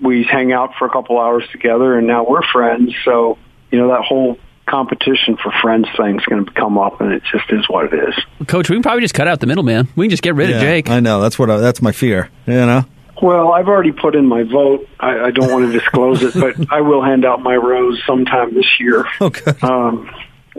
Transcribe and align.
we 0.00 0.24
hang 0.24 0.52
out 0.52 0.74
for 0.78 0.86
a 0.86 0.90
couple 0.90 1.18
hours 1.18 1.44
together, 1.52 1.96
and 1.96 2.06
now 2.06 2.26
we're 2.28 2.42
friends. 2.42 2.94
So, 3.04 3.38
you 3.70 3.78
know, 3.78 3.88
that 3.88 4.02
whole 4.02 4.38
competition 4.66 5.36
for 5.36 5.52
friends 5.62 5.88
thing 5.96 6.18
is 6.18 6.26
going 6.26 6.44
to 6.44 6.52
come 6.52 6.78
up, 6.78 7.00
and 7.00 7.12
it 7.12 7.22
just 7.30 7.50
is 7.50 7.68
what 7.68 7.92
it 7.92 8.08
is. 8.08 8.46
Coach, 8.46 8.68
we 8.68 8.76
can 8.76 8.82
probably 8.82 9.02
just 9.02 9.14
cut 9.14 9.28
out 9.28 9.40
the 9.40 9.46
middleman. 9.46 9.88
We 9.96 10.06
can 10.06 10.10
just 10.10 10.22
get 10.22 10.34
rid 10.34 10.50
yeah, 10.50 10.56
of 10.56 10.62
Jake. 10.62 10.90
I 10.90 11.00
know 11.00 11.20
that's 11.20 11.38
what 11.38 11.50
I, 11.50 11.58
that's 11.58 11.80
my 11.80 11.92
fear. 11.92 12.30
You 12.46 12.54
know. 12.54 12.84
Well, 13.20 13.52
I've 13.52 13.68
already 13.68 13.92
put 13.92 14.14
in 14.14 14.26
my 14.26 14.44
vote. 14.44 14.88
I, 15.00 15.18
I 15.26 15.30
don't 15.30 15.50
want 15.50 15.66
to 15.66 15.72
disclose 15.72 16.22
it, 16.22 16.34
but 16.34 16.70
I 16.72 16.80
will 16.82 17.02
hand 17.02 17.24
out 17.24 17.42
my 17.42 17.56
rose 17.56 18.00
sometime 18.06 18.54
this 18.54 18.78
year. 18.78 19.06
Okay. 19.20 19.52
Um, 19.62 20.10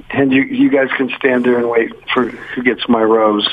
and 0.09 0.31
you 0.31 0.43
you 0.43 0.69
guys 0.69 0.89
can 0.97 1.09
stand 1.17 1.45
there 1.45 1.57
and 1.57 1.69
wait 1.69 1.91
for 2.13 2.29
who 2.29 2.63
gets 2.63 2.87
my 2.87 3.01
rose. 3.01 3.47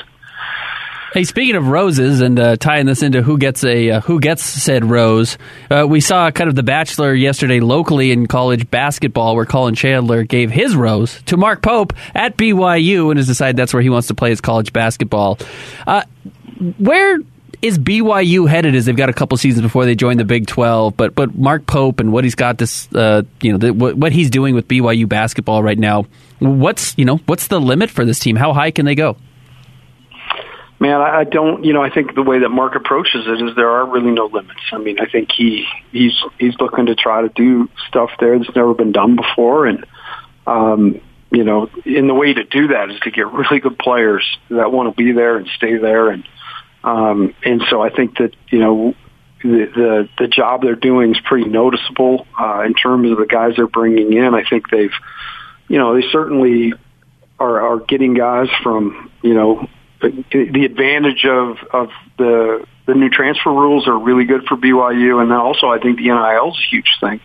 Hey, 1.13 1.25
speaking 1.25 1.57
of 1.57 1.69
roses 1.69 2.21
and 2.21 2.39
uh, 2.39 2.57
tying 2.57 2.85
this 2.85 3.03
into 3.03 3.23
who 3.23 3.39
gets 3.39 3.65
a 3.65 3.91
uh, 3.91 4.01
who 4.01 4.21
gets 4.21 4.43
said 4.45 4.85
rose, 4.85 5.39
uh, 5.71 5.87
we 5.89 6.01
saw 6.01 6.31
kind 6.31 6.49
of 6.49 6.55
the 6.55 6.63
Bachelor 6.63 7.15
yesterday 7.15 7.61
locally 7.61 8.13
in 8.13 8.27
college 8.27 8.71
basketball, 8.71 9.35
where 9.35 9.47
Collin 9.47 9.75
Chandler 9.75 10.25
gave 10.25 10.51
his 10.51 10.77
rose 10.77 11.23
to 11.23 11.37
Mark 11.37 11.63
Pope 11.63 11.95
at 12.15 12.37
BYU 12.37 13.11
and 13.11 13.19
has 13.19 13.27
decided 13.27 13.57
that's 13.57 13.73
where 13.73 13.83
he 13.83 13.89
wants 13.89 14.09
to 14.09 14.15
play 14.15 14.31
his 14.31 14.41
college 14.41 14.73
basketball. 14.73 15.39
Uh, 15.87 16.03
where 16.79 17.19
is 17.63 17.79
BYU 17.79 18.49
headed? 18.49 18.75
As 18.75 18.87
they've 18.87 18.97
got 18.97 19.09
a 19.09 19.13
couple 19.13 19.37
seasons 19.39 19.63
before 19.63 19.85
they 19.85 19.95
join 19.95 20.17
the 20.17 20.25
Big 20.25 20.47
Twelve, 20.47 20.97
but 20.97 21.15
but 21.15 21.37
Mark 21.37 21.67
Pope 21.67 22.01
and 22.01 22.13
what 22.13 22.25
he's 22.25 22.35
got 22.35 22.59
this, 22.59 22.89
uh, 22.95 23.23
you 23.41 23.53
know, 23.53 23.59
the, 23.59 23.73
what, 23.73 23.97
what 23.97 24.13
he's 24.13 24.31
doing 24.31 24.55
with 24.55 24.69
BYU 24.69 25.09
basketball 25.09 25.63
right 25.63 25.79
now. 25.79 26.07
What's 26.39 26.97
you 26.99 27.05
know 27.05 27.19
what's 27.27 27.49
the 27.49 27.61
limit 27.61 27.91
for 27.91 28.05
this 28.05 28.19
team? 28.19 28.37
How 28.37 28.53
high 28.53 28.71
can 28.71 28.85
they 28.85 28.95
go? 28.95 29.17
Man, 30.79 31.01
I 31.01 31.25
don't. 31.25 31.65
You 31.65 31.73
know, 31.73 31.83
I 31.83 31.89
think 31.89 32.15
the 32.15 32.23
way 32.23 32.41
that 32.41 32.51
Mark 32.51 32.75
approaches 32.75 33.27
it 33.27 33.43
is 33.43 33.57
there 33.57 33.71
are 33.71 33.87
really 33.87 34.11
no 34.11 34.27
limits. 34.27 34.61
I 34.73 34.79
mean, 34.79 34.99
I 35.01 35.07
think 35.07 35.31
he 35.33 35.67
he's 35.91 36.13
he's 36.39 36.55
looking 36.61 36.87
to 36.87 36.95
try 36.95 37.23
to 37.23 37.31
do 37.31 37.71
stuff 37.89 38.11
there 38.21 38.39
that's 38.39 38.55
never 38.55 38.75
been 38.75 38.93
done 38.93 39.17
before, 39.17 39.67
and 39.67 39.87
um, 40.47 41.01
you 41.31 41.45
know, 41.45 41.71
in 41.87 42.07
the 42.07 42.15
way 42.15 42.35
to 42.35 42.45
do 42.45 42.69
that 42.69 42.91
is 42.91 43.01
to 43.01 43.11
get 43.11 43.27
really 43.27 43.59
good 43.61 43.79
players 43.79 44.25
that 44.51 44.71
want 44.71 44.95
to 44.95 45.03
be 45.03 45.13
there 45.13 45.39
and 45.39 45.49
stay 45.57 45.79
there, 45.79 46.11
and 46.11 46.29
um, 46.87 47.35
and 47.45 47.63
so 47.69 47.83
I 47.83 47.91
think 47.91 48.19
that 48.19 48.31
you 48.49 48.61
know 48.61 48.95
the, 49.43 49.67
the 49.75 50.09
the 50.19 50.29
job 50.29 50.63
they're 50.63 50.77
doing 50.77 51.11
is 51.11 51.21
pretty 51.25 51.49
noticeable 51.49 52.27
uh, 52.39 52.63
in 52.65 52.75
terms 52.75 53.11
of 53.11 53.19
the 53.19 53.27
guys 53.27 53.55
they're 53.57 53.67
bringing 53.67 54.13
in. 54.13 54.35
I 54.35 54.49
think 54.49 54.71
they've, 54.71 54.93
you 55.69 55.79
know, 55.79 56.01
they 56.01 56.07
certainly 56.13 56.75
are 57.41 57.61
are 57.61 57.81
getting 57.81 58.15
guys 58.15 58.49
from 58.63 59.11
you 59.21 59.35
know 59.35 59.69
the, 60.01 60.25
the 60.33 60.65
advantage 60.65 61.27
of 61.27 61.59
of 61.73 61.89
the 62.19 62.65
the 62.87 62.95
new 62.95 63.11
transfer 63.11 63.51
rules 63.51 63.89
are 63.89 63.99
really 63.99 64.25
good 64.25 64.45
for 64.45 64.57
BYU, 64.57 65.21
and 65.21 65.31
then 65.31 65.39
also 65.39 65.69
I 65.69 65.81
think 65.81 65.99
the 65.99 66.05
NIL 66.05 66.51
is 66.51 66.57
a 66.57 66.71
huge 66.71 66.91
thing 67.01 67.21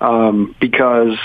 um, 0.00 0.56
because 0.60 1.16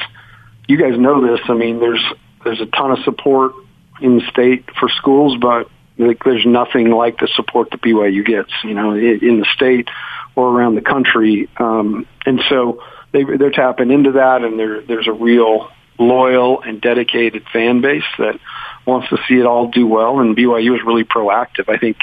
you 0.68 0.78
guys 0.78 0.98
know 1.00 1.26
this. 1.26 1.40
I 1.50 1.56
mean, 1.56 1.80
there's 1.80 2.04
there's 2.44 2.62
a 2.62 2.68
ton 2.68 2.92
of 2.92 3.00
support 3.00 3.54
in 4.00 4.20
the 4.20 4.26
state 4.30 4.66
for 4.80 4.90
schools, 4.90 5.38
but 5.42 5.70
like, 5.98 6.24
there's 6.24 6.46
nothing 6.46 6.90
like 6.90 7.20
the 7.20 7.28
support 7.36 7.72
that 7.72 7.82
BYU 7.82 8.26
gets, 8.26 8.52
you 8.64 8.74
know, 8.74 8.94
in 8.94 9.40
the 9.40 9.48
state 9.54 9.90
or 10.36 10.50
around 10.50 10.76
the 10.76 10.82
country. 10.82 11.50
Um, 11.58 12.08
and 12.26 12.42
so 12.50 12.84
they, 13.12 13.24
they're 13.24 13.52
tapping 13.52 13.92
into 13.92 14.14
that, 14.14 14.44
and 14.44 14.58
there, 14.58 14.82
there's 14.82 15.08
a 15.08 15.14
real 15.14 15.70
loyal 16.00 16.62
and 16.62 16.82
dedicated 16.82 17.46
fan 17.54 17.82
base 17.82 18.04
that 18.18 18.40
wants 18.86 19.10
to 19.10 19.18
see 19.28 19.36
it 19.36 19.46
all 19.46 19.68
do 19.68 19.86
well. 19.88 20.20
And 20.20 20.36
BYU 20.36 20.76
is 20.76 20.84
really 20.84 21.04
proactive. 21.04 21.70
I 21.70 21.78
think 21.78 21.98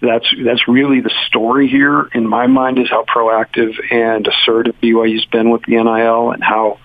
that's 0.00 0.26
that's 0.42 0.66
really 0.66 1.00
the 1.00 1.12
story 1.26 1.68
here 1.68 2.08
in 2.14 2.26
my 2.26 2.46
mind 2.46 2.78
is 2.78 2.88
how 2.88 3.04
proactive 3.04 3.72
and 3.92 4.26
assertive 4.26 4.74
BYU's 4.80 5.26
been 5.26 5.50
with 5.50 5.62
the 5.66 5.76
NIL 5.76 6.32
and 6.32 6.42
how 6.42 6.78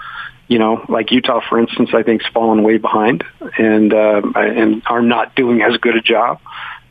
you 0.47 0.59
know, 0.59 0.85
like 0.89 1.11
Utah, 1.11 1.41
for 1.47 1.59
instance, 1.59 1.89
I 1.93 2.03
think's 2.03 2.25
fallen 2.27 2.63
way 2.63 2.77
behind 2.77 3.23
and 3.57 3.93
uh, 3.93 4.21
and 4.35 4.83
are 4.85 5.01
not 5.01 5.35
doing 5.35 5.61
as 5.61 5.77
good 5.77 5.95
a 5.95 6.01
job. 6.01 6.39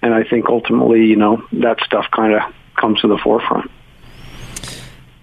And 0.03 0.13
I 0.13 0.25
think 0.25 0.49
ultimately, 0.49 1.07
you 1.07 1.17
know, 1.17 1.47
that 1.53 1.79
stuff 1.85 2.07
kind 2.15 2.35
of 2.35 2.43
comes 2.77 3.01
to 3.01 3.09
the 3.09 3.19
forefront. 3.19 3.71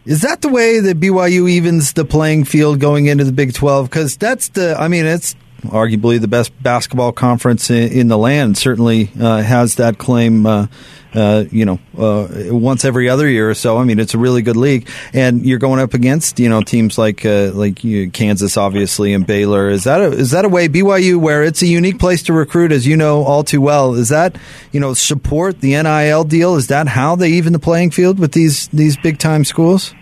Is 0.05 0.21
that 0.21 0.41
the 0.41 0.49
way 0.49 0.79
that 0.79 0.99
BYU 0.99 1.47
evens 1.47 1.93
the 1.93 2.05
playing 2.05 2.45
field 2.45 2.79
going 2.79 3.05
into 3.05 3.23
the 3.23 3.31
Big 3.31 3.53
12? 3.53 3.87
Because 3.87 4.17
that's 4.17 4.49
the, 4.49 4.75
I 4.79 4.87
mean, 4.87 5.05
it's 5.05 5.35
arguably 5.63 6.19
the 6.19 6.27
best 6.27 6.51
basketball 6.61 7.11
conference 7.11 7.69
in, 7.69 7.91
in 7.91 8.07
the 8.07 8.17
land. 8.17 8.57
Certainly 8.57 9.11
uh, 9.19 9.41
has 9.41 9.75
that 9.75 9.97
claim. 9.97 10.45
Uh, 10.45 10.67
uh, 11.13 11.43
you 11.51 11.65
know, 11.65 11.77
uh, 11.97 12.27
once 12.55 12.85
every 12.85 13.09
other 13.09 13.27
year 13.27 13.49
or 13.49 13.53
so. 13.53 13.77
I 13.77 13.83
mean, 13.83 13.99
it's 13.99 14.13
a 14.13 14.17
really 14.17 14.41
good 14.41 14.55
league, 14.55 14.87
and 15.13 15.45
you're 15.45 15.59
going 15.59 15.81
up 15.81 15.93
against 15.93 16.39
you 16.39 16.47
know 16.47 16.61
teams 16.61 16.97
like 16.97 17.25
uh, 17.25 17.51
like 17.53 17.83
you, 17.83 18.09
Kansas, 18.09 18.55
obviously, 18.55 19.13
and 19.13 19.27
Baylor. 19.27 19.67
Is 19.69 19.83
that 19.83 19.99
a, 19.99 20.05
is 20.05 20.31
that 20.31 20.45
a 20.45 20.49
way 20.49 20.69
BYU 20.69 21.17
where 21.17 21.43
it's 21.43 21.61
a 21.61 21.67
unique 21.67 21.99
place 21.99 22.23
to 22.23 22.33
recruit, 22.33 22.71
as 22.71 22.87
you 22.87 22.95
know 22.95 23.23
all 23.23 23.43
too 23.43 23.59
well? 23.59 23.95
Is 23.95 24.07
that 24.09 24.37
you 24.71 24.79
know 24.79 24.93
support 24.93 25.59
the 25.59 25.71
NIL 25.71 26.23
deal? 26.23 26.55
Is 26.55 26.67
that 26.67 26.87
how 26.87 27.17
they 27.17 27.31
even 27.31 27.51
the 27.51 27.59
playing 27.59 27.91
field 27.91 28.17
with 28.17 28.31
these 28.31 28.69
these 28.69 28.95
big 28.95 29.19
time 29.19 29.43
schools? 29.43 29.93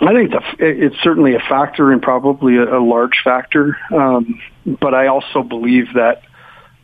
I 0.00 0.12
think 0.12 0.32
it's, 0.58 0.96
certainly 1.02 1.34
a 1.34 1.38
factor 1.38 1.92
and 1.92 2.02
probably 2.02 2.56
a, 2.56 2.78
a 2.78 2.82
large 2.82 3.22
factor, 3.22 3.78
um, 3.94 4.40
but 4.66 4.94
I 4.94 5.08
also 5.08 5.42
believe 5.42 5.94
that 5.94 6.22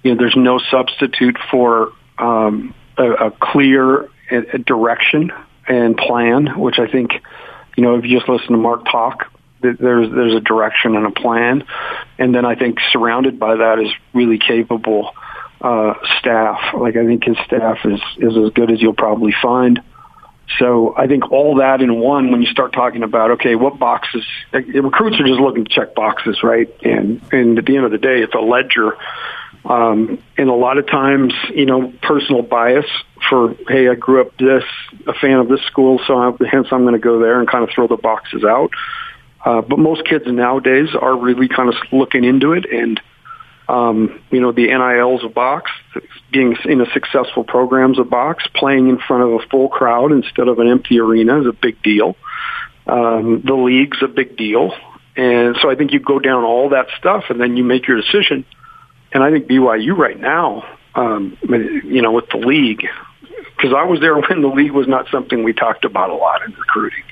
you 0.03 0.15
know 0.15 0.19
there's 0.19 0.37
no 0.37 0.61
substitute 0.71 1.37
for 1.51 1.93
um, 2.19 2.75
a, 2.97 3.27
a 3.27 3.31
clear 3.31 4.09
a 4.31 4.59
direction 4.59 5.33
and 5.67 5.97
plan, 5.97 6.59
which 6.59 6.79
I 6.79 6.87
think, 6.87 7.13
you 7.77 7.83
know, 7.85 7.97
if 7.97 8.05
you 8.05 8.17
just 8.19 8.29
listen 8.29 8.53
to 8.53 8.57
Mark 8.57 8.85
talk, 8.85 9.27
there's 9.63 9.79
there's 10.11 10.35
a 10.35 10.41
direction 10.41 10.97
and 10.97 11.07
a 11.07 11.11
plan, 11.11 11.65
and 12.19 12.35
then 12.35 12.47
I 12.47 12.55
think 12.55 12.79
surrounded 12.93 13.39
by 13.39 13.57
that 13.57 13.79
is 13.79 13.91
really 14.15 14.39
capable 14.39 15.13
uh, 15.61 15.95
staff. 16.19 16.75
Like 16.75 16.97
I 16.97 17.05
think 17.05 17.25
his 17.25 17.37
staff 17.45 17.79
is 17.85 18.01
is 18.17 18.37
as 18.37 18.53
good 18.55 18.71
as 18.71 18.81
you'll 18.81 18.95
probably 18.95 19.35
find. 19.43 19.83
So 20.59 20.95
I 20.97 21.07
think 21.07 21.31
all 21.31 21.57
that 21.57 21.81
in 21.81 21.99
one, 22.01 22.31
when 22.31 22.43
you 22.43 22.49
start 22.49 22.73
talking 22.73 23.03
about, 23.03 23.33
okay, 23.33 23.55
what 23.55 23.79
boxes, 23.79 24.25
like, 24.53 24.67
recruits 24.67 25.21
are 25.21 25.27
just 25.27 25.41
looking 25.41 25.65
to 25.65 25.71
check 25.71 25.95
boxes, 25.95 26.43
right? 26.43 26.69
And, 26.83 27.21
and 27.33 27.59
at 27.59 27.67
the 27.67 27.77
end 27.77 27.85
of 27.85 27.93
the 27.93 27.99
day, 27.99 28.23
it's 28.23 28.35
a 28.35 28.41
ledger. 28.41 28.97
Um, 29.65 30.23
and 30.37 30.49
a 30.49 30.55
lot 30.55 30.79
of 30.79 30.87
times, 30.87 31.35
you 31.55 31.67
know, 31.67 31.93
personal 32.03 32.43
bias 32.43 32.87
for, 33.29 33.55
hey, 33.69 33.89
I 33.89 33.95
grew 33.95 34.23
up 34.23 34.37
this, 34.39 34.65
a 35.07 35.13
fan 35.13 35.39
of 35.39 35.49
this 35.49 35.61
school, 35.63 36.01
so 36.07 36.15
I'm, 36.15 36.37
hence 36.39 36.69
I'm 36.73 36.83
going 36.83 36.95
to 36.95 36.99
go 36.99 37.21
there 37.21 37.39
and 37.39 37.49
kind 37.49 37.63
of 37.63 37.71
throw 37.75 37.87
the 37.87 37.97
boxes 37.97 38.45
out. 38.45 38.71
Uh, 39.45 39.61
but 39.61 39.79
most 39.79 40.05
kids 40.05 40.25
nowadays 40.27 40.89
are 41.01 41.17
really 41.17 41.49
kind 41.49 41.69
of 41.69 41.75
looking 41.93 42.25
into 42.25 42.53
it 42.53 42.67
and, 42.71 43.01
um, 43.71 44.21
you 44.33 44.41
know, 44.41 44.51
the 44.51 44.67
NIL's 44.67 45.23
a 45.25 45.29
box, 45.29 45.71
being 46.33 46.57
in 46.65 46.81
a 46.81 46.91
successful 46.93 47.45
program's 47.45 48.01
a 48.01 48.05
box, 48.05 48.45
playing 48.53 48.89
in 48.89 48.99
front 48.99 49.23
of 49.23 49.31
a 49.41 49.47
full 49.49 49.69
crowd 49.69 50.11
instead 50.11 50.49
of 50.49 50.59
an 50.59 50.69
empty 50.69 50.99
arena 50.99 51.41
is 51.41 51.47
a 51.47 51.53
big 51.53 51.81
deal. 51.81 52.17
Um, 52.89 53.43
the 53.47 53.55
league's 53.55 53.99
a 54.03 54.09
big 54.09 54.37
deal. 54.37 54.73
And 55.17 55.57
so 55.63 55.71
I 55.71 55.77
think 55.77 55.93
you 55.93 56.01
go 56.01 56.19
down 56.19 56.43
all 56.43 56.71
that 56.71 56.89
stuff 56.99 57.25
and 57.29 57.41
then 57.41 57.57
you 57.57 57.63
make 57.63 57.87
your 57.87 58.01
decision. 58.01 58.45
And 59.13 59.23
I 59.23 59.31
think 59.31 59.47
BYU 59.47 59.97
right 59.97 60.19
now, 60.19 60.65
um, 60.97 61.39
you 61.43 62.03
know, 62.03 62.11
with 62.11 62.29
the 62.31 62.39
league, 62.39 62.83
because 63.57 63.73
I 63.73 63.85
was 63.85 64.01
there 64.01 64.15
when 64.29 64.43
the 64.43 64.49
league 64.49 64.73
was 64.73 64.89
not 64.89 65.07
something 65.13 65.45
we 65.45 65.53
talked 65.53 65.85
about 65.85 66.11
a 66.11 66.15
lot 66.15 66.43
in 66.43 66.53
recruiting. 66.55 67.05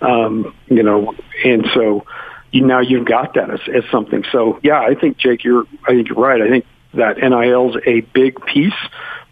Um, 0.00 0.54
you 0.68 0.82
know, 0.82 1.14
and 1.44 1.66
so 1.74 2.06
you, 2.50 2.66
now 2.66 2.80
you've 2.80 3.06
got 3.06 3.34
that 3.34 3.50
as, 3.50 3.60
as 3.74 3.84
something. 3.90 4.24
So 4.32 4.58
yeah, 4.62 4.80
I 4.80 4.94
think 4.94 5.18
Jake, 5.18 5.44
you're 5.44 5.64
I 5.84 5.92
think 5.92 6.08
you're 6.08 6.18
right. 6.18 6.40
I 6.40 6.48
think 6.48 6.66
that 6.94 7.18
NIL 7.18 7.70
is 7.70 7.82
a 7.86 8.00
big 8.00 8.44
piece, 8.46 8.72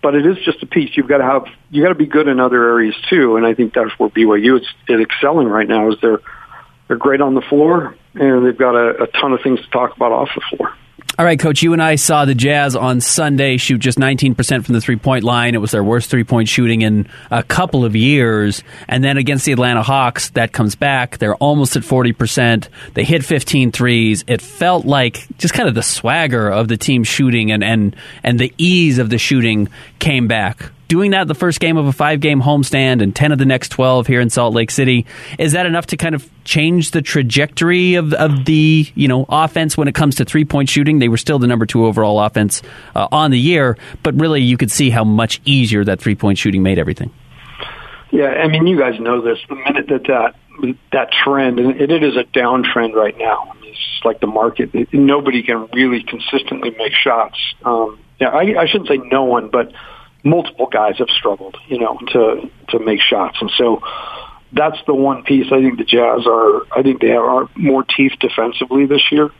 but 0.03 0.15
it 0.15 0.27
is 0.27 0.37
just 0.45 0.63
a 0.63 0.67
piece. 0.67 0.97
You've 0.97 1.09
got 1.09 1.19
to 1.19 1.25
have 1.25 1.47
you 1.71 1.83
got 1.83 1.89
to 1.89 1.95
be 1.95 2.07
good 2.07 2.29
in 2.29 2.41
other 2.41 2.63
areas 2.69 2.95
too, 3.09 3.37
and 3.37 3.47
I 3.47 3.55
think 3.55 3.75
that's 3.75 3.99
where 3.99 4.09
BYU 4.09 4.61
is, 4.61 4.67
is 4.89 5.01
excelling 5.01 5.49
right 5.49 5.69
now. 5.69 5.91
Is 5.91 5.97
they're 6.01 6.21
they're 6.89 6.97
great 6.97 7.21
on 7.21 7.35
the 7.35 7.43
floor, 7.43 7.97
and 8.15 8.47
they've 8.47 8.57
got 8.57 8.75
a, 8.75 9.05
a 9.05 9.07
ton 9.09 9.33
of 9.33 9.41
things 9.43 9.61
to 9.61 9.71
talk 9.71 9.97
about 9.97 10.13
off 10.13 10.29
the 10.35 10.57
floor. 10.57 10.73
All 11.19 11.25
right, 11.25 11.39
Coach, 11.39 11.63
you 11.63 11.73
and 11.73 11.83
I 11.83 11.95
saw 11.95 12.27
the 12.27 12.35
Jazz 12.35 12.77
on 12.77 13.01
Sunday 13.01 13.57
shoot 13.57 13.79
just 13.79 13.97
19% 13.97 14.67
from 14.67 14.75
the 14.75 14.83
three 14.83 14.97
point 14.97 15.25
line. 15.25 15.55
It 15.55 15.63
was 15.63 15.71
their 15.71 15.83
worst 15.83 16.11
three 16.11 16.25
point 16.25 16.47
shooting 16.47 16.83
in 16.83 17.09
a 17.31 17.43
couple 17.43 17.87
of 17.87 17.97
years. 17.97 18.63
And 18.87 19.03
then 19.03 19.17
against 19.17 19.47
the 19.47 19.53
Atlanta 19.53 19.83
Hawks, 19.83 20.29
that 20.31 20.53
comes 20.53 20.75
back. 20.75 21.17
They're 21.17 21.35
almost 21.37 21.75
at 21.75 21.85
40%. 21.85 22.69
They 22.93 23.05
hit 23.05 23.25
15 23.25 23.73
threes. 23.73 24.25
It 24.27 24.43
felt 24.43 24.85
like 24.85 25.27
just 25.39 25.55
kind 25.55 25.71
of 25.71 25.75
the 25.75 25.83
swagger 25.83 26.51
of 26.51 26.69
the 26.69 26.77
team 26.77 27.03
shooting 27.03 27.51
and, 27.51 27.65
and, 27.65 27.97
and 28.23 28.39
the 28.39 28.53
ease 28.59 28.99
of 28.99 29.09
the 29.09 29.17
shooting 29.17 29.71
came 29.99 30.29
back 30.29 30.71
doing 30.89 31.13
that 31.13 31.29
the 31.29 31.35
first 31.35 31.61
game 31.61 31.77
of 31.77 31.87
a 31.87 31.93
five 31.93 32.21
game 32.21 32.41
homestand 32.41 33.03
and 33.03 33.15
10 33.15 33.33
of 33.33 33.39
the 33.39 33.45
next 33.45 33.71
12 33.71 34.07
here 34.07 34.21
in 34.21 34.31
Salt 34.31 34.55
Lake 34.55 34.71
City, 34.71 35.07
is 35.39 35.53
that 35.53 35.67
enough 35.67 35.87
to 35.87 35.97
kind 35.97 36.15
of 36.15 36.29
change 36.45 36.93
the 36.93 37.03
trajectory 37.03 37.95
of, 37.95 38.13
of 38.15 38.45
the 38.45 38.91
you 38.95 39.09
know 39.09 39.27
offense 39.29 39.77
when 39.77 39.89
it 39.89 39.95
comes 39.95 40.17
to 40.17 40.25
three 40.25 40.45
point 40.45 40.69
shooting? 40.69 40.99
They 40.99 41.09
were 41.09 41.17
still 41.17 41.39
the 41.39 41.47
number 41.47 41.67
two 41.67 41.87
overall 41.87 42.21
offense 42.21 42.63
uh, 42.95 43.09
on 43.11 43.31
the 43.31 43.39
year, 43.39 43.77
but 44.03 44.19
really 44.21 44.43
you 44.43 44.57
could 44.57 44.71
see 44.71 44.91
how 44.91 45.05
much 45.05 45.41
easier 45.45 45.85
that 45.85 46.01
three 46.01 46.15
point 46.15 46.39
shooting 46.39 46.63
made 46.63 46.79
everything. 46.79 47.13
Yeah, 48.11 48.29
I 48.29 48.49
mean, 48.49 48.67
you 48.67 48.79
guys 48.79 49.01
know 49.01 49.21
this. 49.21 49.39
The 49.49 49.57
minute 49.57 49.89
that 49.89 50.05
that, 50.05 50.75
that 50.93 51.11
trend, 51.13 51.59
and 51.59 51.81
it 51.81 52.03
is 52.03 52.17
a 52.17 52.25
downtrend 52.25 52.95
right 52.95 53.17
now, 53.19 53.53
I 53.53 53.61
mean, 53.61 53.73
it's 53.73 54.05
like 54.05 54.21
the 54.21 54.27
market. 54.29 54.75
It, 54.75 54.95
nobody 54.95 55.43
can 55.43 55.69
really 55.73 56.03
consistently 56.05 56.71
make 56.71 56.93
shots. 56.93 57.37
Um, 57.65 57.99
yeah, 58.21 58.29
I, 58.29 58.63
I 58.63 58.67
shouldn't 58.67 58.89
say 58.89 58.97
no 58.97 59.25
one, 59.25 59.51
but 59.51 59.73
multiple 60.27 60.67
guys 60.67 60.99
have 60.99 61.09
struggled, 61.09 61.57
you 61.69 61.79
know, 61.79 61.99
to 62.09 62.51
to 62.69 62.79
make 62.81 63.01
shots, 63.01 63.39
and 63.41 63.51
so 63.57 63.81
that's 64.53 64.79
the 64.87 64.95
one 64.95 65.23
piece 65.23 65.47
I 65.53 65.61
think 65.61 65.79
the 65.79 65.85
Jazz 65.85 66.27
are. 66.27 66.63
I 66.77 66.83
think 66.83 67.01
they 67.01 67.13
are 67.13 67.49
more 67.55 67.85
teeth 67.85 68.13
defensively 68.21 68.87
this 68.87 69.03
year, 69.13 69.31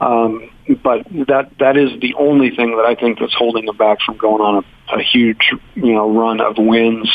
um, 0.00 0.50
but 0.82 1.04
that 1.26 1.50
that 1.58 1.76
is 1.76 1.98
the 2.00 2.14
only 2.18 2.50
thing 2.54 2.76
that 2.76 2.84
I 2.84 2.94
think 2.94 3.18
that's 3.18 3.34
holding 3.34 3.64
them 3.64 3.76
back 3.76 3.98
from 4.04 4.18
going 4.18 4.42
on 4.42 4.64
a, 4.90 4.98
a 4.98 5.02
huge, 5.02 5.52
you 5.74 5.94
know, 5.94 6.12
run 6.12 6.40
of 6.40 6.56
wins. 6.58 7.10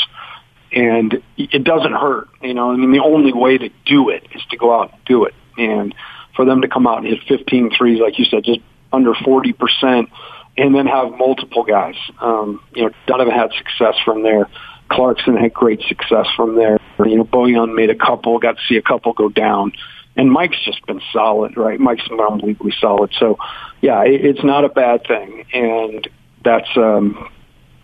And 0.73 1.21
it 1.37 1.65
doesn't 1.65 1.91
hurt, 1.91 2.29
you 2.41 2.53
know. 2.53 2.71
I 2.71 2.77
mean, 2.77 2.93
the 2.93 3.03
only 3.03 3.33
way 3.33 3.57
to 3.57 3.69
do 3.85 4.09
it 4.09 4.25
is 4.33 4.41
to 4.51 4.57
go 4.57 4.73
out 4.79 4.93
and 4.93 5.05
do 5.05 5.25
it, 5.25 5.35
and 5.57 5.93
for 6.33 6.45
them 6.45 6.61
to 6.61 6.69
come 6.69 6.87
out 6.87 6.99
and 6.99 7.07
hit 7.07 7.19
15 7.27 7.71
threes, 7.77 7.99
like 7.99 8.17
you 8.17 8.23
said, 8.23 8.45
just 8.45 8.61
under 8.93 9.13
40 9.13 9.51
percent 9.51 10.09
and 10.57 10.75
then 10.75 10.87
have 10.87 11.11
multiple 11.11 11.63
guys. 11.63 11.95
Um, 12.19 12.63
you 12.75 12.83
know, 12.83 12.91
Donovan 13.07 13.33
had 13.33 13.51
success 13.53 13.95
from 14.03 14.23
there. 14.23 14.49
Clarkson 14.89 15.37
had 15.37 15.53
great 15.53 15.81
success 15.87 16.27
from 16.35 16.55
there. 16.55 16.77
You 16.99 17.17
know, 17.17 17.23
Bojan 17.23 17.73
made 17.73 17.89
a 17.89 17.95
couple, 17.95 18.37
got 18.39 18.57
to 18.57 18.63
see 18.67 18.75
a 18.75 18.81
couple 18.81 19.13
go 19.13 19.29
down. 19.29 19.71
And 20.17 20.29
Mike's 20.29 20.63
just 20.65 20.85
been 20.85 21.01
solid, 21.13 21.55
right? 21.55 21.79
Mike's 21.79 22.07
been 22.07 22.19
unbelievably 22.19 22.73
solid. 22.81 23.11
So, 23.17 23.37
yeah, 23.81 24.03
it, 24.03 24.25
it's 24.25 24.43
not 24.43 24.65
a 24.65 24.69
bad 24.69 25.07
thing. 25.07 25.45
And 25.53 26.07
that's, 26.43 26.67
um, 26.75 27.29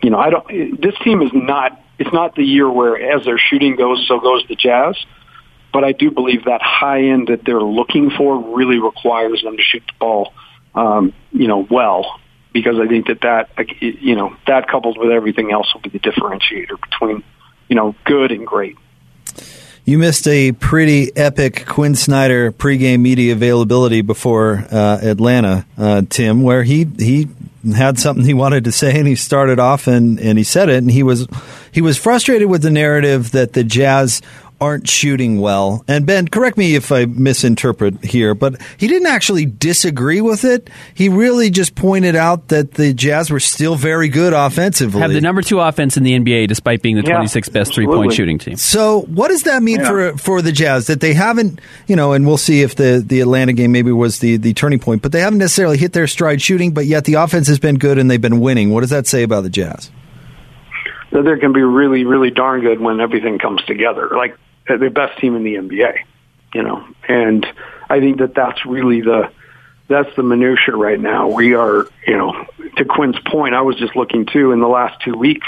you 0.03 0.09
know, 0.09 0.17
I 0.17 0.29
don't, 0.29 0.81
this 0.81 0.95
team 1.03 1.21
is 1.21 1.31
not, 1.33 1.81
it's 1.97 2.11
not 2.11 2.35
the 2.35 2.43
year 2.43 2.69
where 2.69 3.15
as 3.15 3.23
their 3.23 3.37
shooting 3.37 3.77
goes, 3.77 4.05
so 4.07 4.19
goes 4.19 4.43
the 4.49 4.55
Jazz. 4.55 4.97
But 5.71 5.85
I 5.85 5.93
do 5.93 6.11
believe 6.11 6.45
that 6.45 6.61
high 6.61 7.03
end 7.03 7.29
that 7.29 7.45
they're 7.45 7.61
looking 7.61 8.09
for 8.09 8.55
really 8.57 8.79
requires 8.79 9.41
them 9.41 9.55
to 9.55 9.63
shoot 9.63 9.83
the 9.87 9.93
ball, 9.97 10.33
um, 10.75 11.13
you 11.31 11.47
know, 11.47 11.65
well 11.69 12.19
because 12.53 12.75
I 12.79 12.87
think 12.87 13.07
that 13.07 13.21
that 13.21 13.81
you 13.81 14.15
know 14.15 14.35
that 14.47 14.67
coupled 14.67 14.97
with 14.97 15.11
everything 15.11 15.51
else 15.51 15.73
will 15.73 15.81
be 15.81 15.89
the 15.89 15.99
differentiator 15.99 16.79
between 16.89 17.23
you 17.67 17.75
know 17.75 17.95
good 18.05 18.31
and 18.31 18.45
great. 18.45 18.77
You 19.85 19.97
missed 19.97 20.27
a 20.27 20.51
pretty 20.51 21.15
epic 21.15 21.65
Quin 21.65 21.95
Snyder 21.95 22.51
pregame 22.51 22.99
media 22.99 23.31
availability 23.31 24.01
before 24.01 24.65
uh, 24.69 24.99
Atlanta, 25.01 25.65
uh, 25.77 26.01
Tim, 26.09 26.43
where 26.43 26.63
he 26.63 26.85
he 26.97 27.29
had 27.73 27.97
something 27.97 28.25
he 28.25 28.33
wanted 28.33 28.65
to 28.65 28.71
say 28.71 28.97
and 28.97 29.07
he 29.07 29.15
started 29.15 29.59
off 29.59 29.87
and, 29.87 30.19
and 30.19 30.37
he 30.37 30.43
said 30.43 30.69
it 30.69 30.77
and 30.77 30.91
he 30.91 31.03
was 31.03 31.27
he 31.71 31.81
was 31.81 31.97
frustrated 31.97 32.49
with 32.49 32.61
the 32.61 32.69
narrative 32.69 33.31
that 33.31 33.53
the 33.53 33.63
Jazz 33.63 34.21
aren't 34.59 34.89
shooting 34.89 35.39
well. 35.39 35.83
And 35.87 36.05
Ben, 36.05 36.27
correct 36.27 36.57
me 36.57 36.75
if 36.75 36.91
I 36.91 37.05
misinterpret 37.05 38.03
here, 38.03 38.33
but 38.33 38.59
he 38.77 38.87
didn't 38.87 39.07
actually 39.07 39.45
disagree 39.45 40.21
with 40.21 40.43
it. 40.43 40.69
He 40.93 41.09
really 41.09 41.49
just 41.49 41.75
pointed 41.75 42.15
out 42.15 42.47
that 42.49 42.73
the 42.73 42.93
Jazz 42.93 43.29
were 43.29 43.39
still 43.39 43.75
very 43.75 44.09
good 44.09 44.33
offensively. 44.33 45.01
Have 45.01 45.11
the 45.11 45.21
number 45.21 45.41
two 45.41 45.59
offense 45.59 45.97
in 45.97 46.03
the 46.03 46.17
NBA 46.17 46.47
despite 46.47 46.81
being 46.81 46.95
the 46.95 47.03
yeah, 47.03 47.19
26th 47.19 47.51
best 47.51 47.73
three 47.73 47.85
point 47.85 48.13
shooting 48.13 48.37
team. 48.37 48.55
So, 48.55 49.01
what 49.01 49.29
does 49.29 49.43
that 49.43 49.61
mean 49.61 49.79
yeah. 49.79 49.89
for 49.89 50.17
for 50.17 50.41
the 50.41 50.51
Jazz 50.51 50.87
that 50.87 51.01
they 51.01 51.13
haven't, 51.13 51.59
you 51.87 51.95
know, 51.95 52.13
and 52.13 52.25
we'll 52.25 52.37
see 52.37 52.61
if 52.61 52.75
the 52.75 53.03
the 53.05 53.21
Atlanta 53.21 53.53
game 53.53 53.71
maybe 53.71 53.91
was 53.91 54.19
the 54.19 54.37
the 54.37 54.53
turning 54.53 54.79
point, 54.79 55.01
but 55.01 55.11
they 55.11 55.21
haven't 55.21 55.39
necessarily 55.39 55.77
hit 55.77 55.93
their 55.93 56.07
stride 56.07 56.41
shooting, 56.41 56.73
but 56.73 56.85
yet 56.85 57.05
the 57.05 57.15
offense 57.15 57.47
has 57.47 57.59
been 57.59 57.77
good 57.77 57.97
and 57.97 58.09
they've 58.09 58.21
been 58.21 58.39
winning. 58.39 58.73
What 58.73 58.81
does 58.81 58.89
that 58.89 59.07
say 59.07 59.23
about 59.23 59.43
the 59.43 59.49
Jazz? 59.49 59.91
That 61.11 61.23
they're 61.23 61.37
going 61.37 61.53
to 61.53 61.57
be 61.57 61.63
really, 61.63 62.03
really 62.03 62.31
darn 62.31 62.61
good 62.61 62.81
when 62.81 62.99
everything 62.99 63.39
comes 63.39 63.63
together. 63.63 64.09
Like 64.15 64.37
Uh, 64.67 64.77
the 64.77 64.89
best 64.89 65.19
team 65.19 65.35
in 65.35 65.43
the 65.43 65.55
NBA, 65.55 65.99
you 66.53 66.63
know, 66.63 66.85
and 67.07 67.45
I 67.89 67.99
think 67.99 68.19
that 68.19 68.33
that's 68.33 68.65
really 68.65 69.01
the 69.01 69.31
that's 69.87 70.13
the 70.15 70.23
minutia 70.23 70.75
right 70.75 70.99
now. 70.99 71.29
We 71.29 71.53
are, 71.53 71.87
you 72.05 72.17
know, 72.17 72.45
to 72.75 72.85
Quin's 72.85 73.17
point, 73.25 73.55
I 73.55 73.61
was 73.61 73.77
just 73.77 73.95
looking 73.95 74.25
too 74.25 74.51
in 74.51 74.59
the 74.59 74.67
last 74.67 75.01
two 75.01 75.13
weeks. 75.13 75.47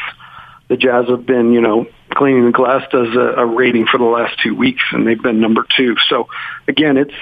The 0.69 0.77
Jazz 0.77 1.09
have 1.09 1.25
been, 1.25 1.51
you 1.51 1.61
know, 1.61 1.87
cleaning 2.11 2.45
the 2.45 2.51
glass 2.51 2.83
does 2.91 3.13
a, 3.15 3.41
a 3.41 3.45
rating 3.45 3.87
for 3.87 3.97
the 3.97 4.05
last 4.05 4.39
two 4.41 4.55
weeks, 4.55 4.83
and 4.91 5.05
they've 5.05 5.21
been 5.21 5.41
number 5.41 5.65
two. 5.75 5.95
So 6.07 6.29
again, 6.67 6.95
it's 6.95 7.15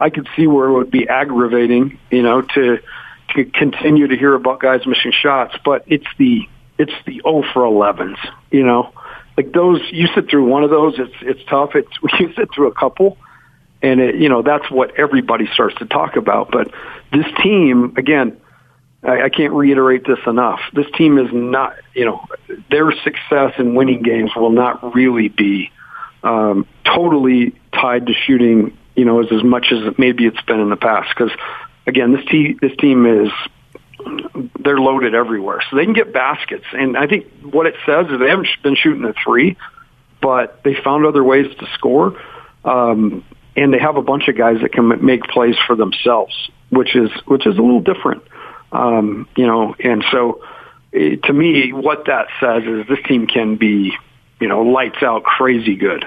I 0.00 0.08
could 0.10 0.28
see 0.34 0.46
where 0.46 0.68
it 0.68 0.72
would 0.72 0.90
be 0.90 1.08
aggravating, 1.08 1.98
you 2.10 2.22
know, 2.22 2.40
to 2.40 2.78
to 3.34 3.44
continue 3.44 4.06
to 4.06 4.16
hear 4.16 4.34
about 4.34 4.60
guys 4.60 4.86
missing 4.86 5.12
shots, 5.12 5.54
but 5.64 5.84
it's 5.88 6.06
the 6.18 6.48
it's 6.78 6.92
the 7.06 7.20
0 7.22 7.44
for 7.52 7.62
11s, 7.62 8.16
you 8.50 8.64
know 8.64 8.92
like 9.36 9.52
those 9.52 9.80
you 9.90 10.08
sit 10.14 10.28
through 10.28 10.46
one 10.46 10.64
of 10.64 10.70
those 10.70 10.98
it's 10.98 11.14
it's 11.22 11.40
tough. 11.48 11.74
It's 11.74 11.90
you 12.20 12.32
sit 12.34 12.48
through 12.54 12.68
a 12.68 12.74
couple. 12.74 13.16
And 13.82 14.00
it 14.00 14.14
you 14.16 14.28
know 14.28 14.42
that's 14.42 14.70
what 14.70 14.98
everybody 14.98 15.48
starts 15.52 15.76
to 15.78 15.86
talk 15.86 16.16
about. 16.16 16.50
But 16.50 16.72
this 17.12 17.26
team 17.42 17.94
again 17.96 18.40
I, 19.02 19.22
I 19.22 19.28
can't 19.28 19.52
reiterate 19.52 20.06
this 20.06 20.20
enough. 20.26 20.60
This 20.72 20.86
team 20.96 21.18
is 21.18 21.32
not 21.32 21.74
you 21.94 22.04
know 22.04 22.24
their 22.70 22.92
success 22.92 23.54
in 23.58 23.74
winning 23.74 24.02
games 24.02 24.30
will 24.36 24.52
not 24.52 24.94
really 24.94 25.28
be 25.28 25.70
um 26.22 26.66
totally 26.84 27.52
tied 27.72 28.06
to 28.06 28.12
shooting 28.12 28.76
you 28.94 29.04
know 29.04 29.20
as 29.20 29.32
as 29.32 29.42
much 29.42 29.72
as 29.72 29.98
maybe 29.98 30.26
it's 30.26 30.42
been 30.42 30.60
in 30.60 30.70
the 30.70 30.76
past. 30.76 31.08
Because 31.16 31.36
again 31.86 32.12
this 32.12 32.24
team 32.26 32.58
this 32.60 32.76
team 32.76 33.06
is 33.06 33.32
they're 34.60 34.78
loaded 34.78 35.14
everywhere, 35.14 35.62
so 35.68 35.76
they 35.76 35.84
can 35.84 35.94
get 35.94 36.12
baskets. 36.12 36.64
And 36.72 36.96
I 36.96 37.06
think 37.06 37.26
what 37.42 37.66
it 37.66 37.74
says 37.86 38.06
is 38.10 38.18
they 38.18 38.28
haven't 38.28 38.48
been 38.62 38.76
shooting 38.76 39.04
a 39.04 39.14
three, 39.24 39.56
but 40.20 40.62
they 40.64 40.74
found 40.74 41.06
other 41.06 41.22
ways 41.24 41.46
to 41.58 41.66
score. 41.74 42.16
Um, 42.64 43.24
and 43.56 43.72
they 43.72 43.78
have 43.78 43.96
a 43.96 44.02
bunch 44.02 44.28
of 44.28 44.36
guys 44.36 44.60
that 44.62 44.72
can 44.72 45.04
make 45.04 45.24
plays 45.24 45.56
for 45.66 45.76
themselves, 45.76 46.34
which 46.70 46.96
is 46.96 47.10
which 47.26 47.46
is 47.46 47.58
a 47.58 47.60
little 47.60 47.82
different. 47.82 48.22
Um, 48.70 49.28
you 49.36 49.46
know, 49.46 49.74
and 49.78 50.04
so 50.10 50.42
eh, 50.94 51.16
to 51.24 51.32
me, 51.32 51.72
what 51.72 52.06
that 52.06 52.28
says 52.40 52.62
is 52.64 52.86
this 52.88 52.98
team 53.06 53.26
can 53.26 53.56
be, 53.56 53.92
you 54.40 54.48
know, 54.48 54.62
lights 54.62 55.02
out 55.02 55.24
crazy 55.24 55.76
good 55.76 56.06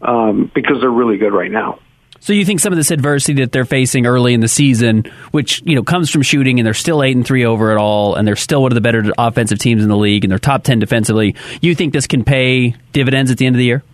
um, 0.00 0.50
because 0.54 0.80
they're 0.80 0.90
really 0.90 1.18
good 1.18 1.34
right 1.34 1.50
now. 1.50 1.80
So 2.26 2.32
you 2.32 2.44
think 2.44 2.58
some 2.58 2.72
of 2.72 2.76
this 2.76 2.90
adversity 2.90 3.34
that 3.34 3.52
they're 3.52 3.64
facing 3.64 4.04
early 4.04 4.34
in 4.34 4.40
the 4.40 4.48
season, 4.48 5.04
which 5.30 5.62
you 5.64 5.76
know 5.76 5.84
comes 5.84 6.10
from 6.10 6.22
shooting, 6.22 6.58
and 6.58 6.66
they're 6.66 6.74
still 6.74 7.04
eight 7.04 7.14
and 7.14 7.24
three 7.24 7.44
over 7.44 7.70
it 7.70 7.78
all, 7.78 8.16
and 8.16 8.26
they're 8.26 8.34
still 8.34 8.62
one 8.62 8.72
of 8.72 8.74
the 8.74 8.80
better 8.80 9.04
offensive 9.16 9.60
teams 9.60 9.80
in 9.84 9.88
the 9.88 9.96
league, 9.96 10.24
and 10.24 10.30
they're 10.32 10.40
top 10.40 10.64
ten 10.64 10.80
defensively. 10.80 11.36
You 11.60 11.76
think 11.76 11.92
this 11.92 12.08
can 12.08 12.24
pay 12.24 12.74
dividends 12.92 13.30
at 13.30 13.38
the 13.38 13.46
end 13.46 13.54
of 13.54 13.58
the 13.58 13.64
year? 13.64 13.84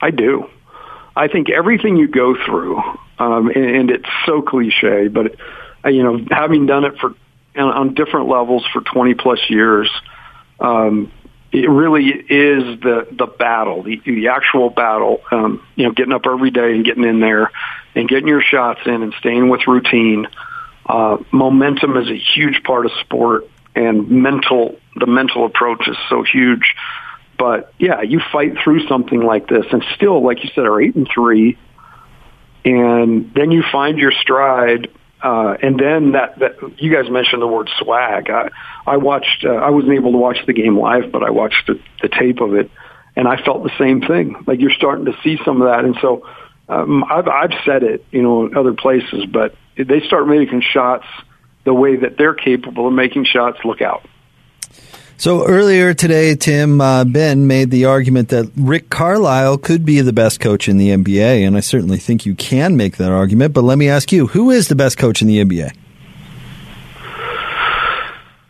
I 0.00 0.12
do. 0.12 0.48
I 1.16 1.26
think 1.26 1.50
everything 1.50 1.96
you 1.96 2.06
go 2.06 2.36
through, 2.46 2.78
um, 3.18 3.48
and, 3.48 3.64
and 3.64 3.90
it's 3.90 4.08
so 4.26 4.42
cliche, 4.42 5.08
but 5.08 5.34
uh, 5.84 5.88
you 5.88 6.04
know, 6.04 6.24
having 6.30 6.66
done 6.66 6.84
it 6.84 6.98
for 7.00 7.16
on 7.56 7.94
different 7.94 8.28
levels 8.28 8.64
for 8.72 8.80
twenty 8.80 9.14
plus 9.14 9.40
years, 9.48 9.90
um, 10.60 11.10
it 11.52 11.68
really 11.68 12.06
is 12.08 12.80
the 12.80 13.08
the 13.10 13.26
battle, 13.26 13.82
the 13.82 14.00
the 14.04 14.28
actual 14.28 14.70
battle. 14.70 15.20
Um, 15.30 15.66
you 15.74 15.84
know, 15.84 15.92
getting 15.92 16.12
up 16.12 16.26
every 16.26 16.50
day 16.50 16.74
and 16.74 16.84
getting 16.84 17.04
in 17.04 17.20
there 17.20 17.50
and 17.94 18.08
getting 18.08 18.28
your 18.28 18.42
shots 18.42 18.80
in 18.86 19.02
and 19.02 19.12
staying 19.18 19.48
with 19.48 19.66
routine. 19.66 20.28
Uh, 20.86 21.18
momentum 21.32 21.96
is 21.96 22.08
a 22.08 22.16
huge 22.16 22.62
part 22.62 22.86
of 22.86 22.92
sport, 23.00 23.48
and 23.74 24.08
mental 24.10 24.78
the 24.96 25.06
mental 25.06 25.44
approach 25.44 25.88
is 25.88 25.96
so 26.08 26.22
huge. 26.22 26.74
But 27.36 27.72
yeah, 27.78 28.02
you 28.02 28.20
fight 28.32 28.58
through 28.62 28.86
something 28.86 29.20
like 29.20 29.48
this, 29.48 29.66
and 29.72 29.84
still, 29.96 30.22
like 30.22 30.44
you 30.44 30.50
said, 30.54 30.66
are 30.66 30.80
eight 30.80 30.94
and 30.94 31.08
three, 31.12 31.58
and 32.64 33.32
then 33.34 33.50
you 33.50 33.64
find 33.72 33.98
your 33.98 34.12
stride 34.12 34.88
uh, 35.22 35.56
and 35.62 35.78
then 35.78 36.12
that, 36.12 36.38
that 36.38 36.80
you 36.80 36.94
guys 36.94 37.10
mentioned 37.10 37.42
the 37.42 37.46
word 37.46 37.68
swag. 37.78 38.30
I, 38.30 38.48
I 38.86 38.96
watched. 38.96 39.44
Uh, 39.44 39.50
I 39.50 39.70
wasn't 39.70 39.94
able 39.94 40.12
to 40.12 40.18
watch 40.18 40.38
the 40.46 40.52
game 40.52 40.78
live, 40.78 41.12
but 41.12 41.22
I 41.22 41.30
watched 41.30 41.66
the, 41.66 41.80
the 42.02 42.08
tape 42.08 42.40
of 42.40 42.54
it, 42.54 42.70
and 43.16 43.28
I 43.28 43.42
felt 43.42 43.62
the 43.62 43.72
same 43.78 44.00
thing. 44.00 44.44
Like 44.46 44.60
you're 44.60 44.72
starting 44.72 45.04
to 45.06 45.16
see 45.22 45.38
some 45.44 45.60
of 45.60 45.68
that, 45.68 45.84
and 45.84 45.96
so 46.00 46.26
um, 46.68 47.04
I've 47.04 47.28
I've 47.28 47.52
said 47.64 47.82
it, 47.82 48.04
you 48.10 48.22
know, 48.22 48.46
in 48.46 48.56
other 48.56 48.72
places, 48.72 49.26
but 49.26 49.54
they 49.76 50.00
start 50.00 50.26
making 50.26 50.62
shots 50.62 51.06
the 51.64 51.74
way 51.74 51.96
that 51.96 52.16
they're 52.16 52.34
capable 52.34 52.88
of 52.88 52.94
making 52.94 53.24
shots. 53.24 53.58
Look 53.64 53.82
out. 53.82 54.04
So 55.20 55.46
earlier 55.46 55.92
today, 55.92 56.34
Tim 56.34 56.80
uh, 56.80 57.04
Ben 57.04 57.46
made 57.46 57.70
the 57.70 57.84
argument 57.84 58.30
that 58.30 58.50
Rick 58.56 58.88
Carlisle 58.88 59.58
could 59.58 59.84
be 59.84 60.00
the 60.00 60.14
best 60.14 60.40
coach 60.40 60.66
in 60.66 60.78
the 60.78 60.88
NBA, 60.88 61.46
and 61.46 61.58
I 61.58 61.60
certainly 61.60 61.98
think 61.98 62.24
you 62.24 62.34
can 62.34 62.74
make 62.74 62.96
that 62.96 63.12
argument. 63.12 63.52
But 63.52 63.64
let 63.64 63.76
me 63.76 63.86
ask 63.86 64.12
you, 64.12 64.28
who 64.28 64.50
is 64.50 64.68
the 64.68 64.74
best 64.74 64.96
coach 64.96 65.20
in 65.20 65.28
the 65.28 65.44
NBA? 65.44 65.76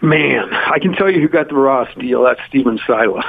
Man, 0.00 0.54
I 0.54 0.78
can 0.78 0.92
tell 0.92 1.10
you 1.10 1.20
who 1.20 1.26
got 1.26 1.48
the 1.48 1.56
Ross 1.56 1.88
deal. 1.98 2.22
That's 2.22 2.40
Stephen 2.46 2.78
Silas. 2.86 3.26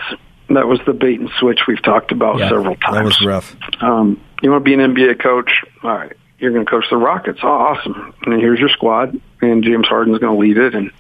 That 0.49 0.67
was 0.67 0.79
the 0.85 0.93
bait 0.93 1.19
and 1.19 1.31
switch 1.39 1.61
we've 1.67 1.81
talked 1.81 2.11
about 2.11 2.37
yeah, 2.37 2.49
several 2.49 2.75
times. 2.75 2.93
That 2.93 3.03
was 3.05 3.25
rough. 3.25 3.55
Um, 3.81 4.21
you 4.43 4.51
want 4.51 4.63
to 4.63 4.69
be 4.69 4.75
an 4.75 4.93
NBA 4.93 5.19
coach? 5.19 5.49
All 5.81 5.89
right, 5.89 6.15
you're 6.37 6.51
going 6.51 6.63
to 6.63 6.69
coach 6.69 6.85
the 6.91 6.97
Rockets. 6.97 7.39
Oh, 7.41 7.47
awesome! 7.47 8.13
And 8.23 8.39
here's 8.39 8.59
your 8.59 8.69
squad, 8.69 9.19
and 9.41 9.63
James 9.63 9.87
Harden's 9.87 10.19
going 10.19 10.35
to 10.35 10.39
lead 10.39 10.57
it. 10.57 10.75
And 10.75 10.91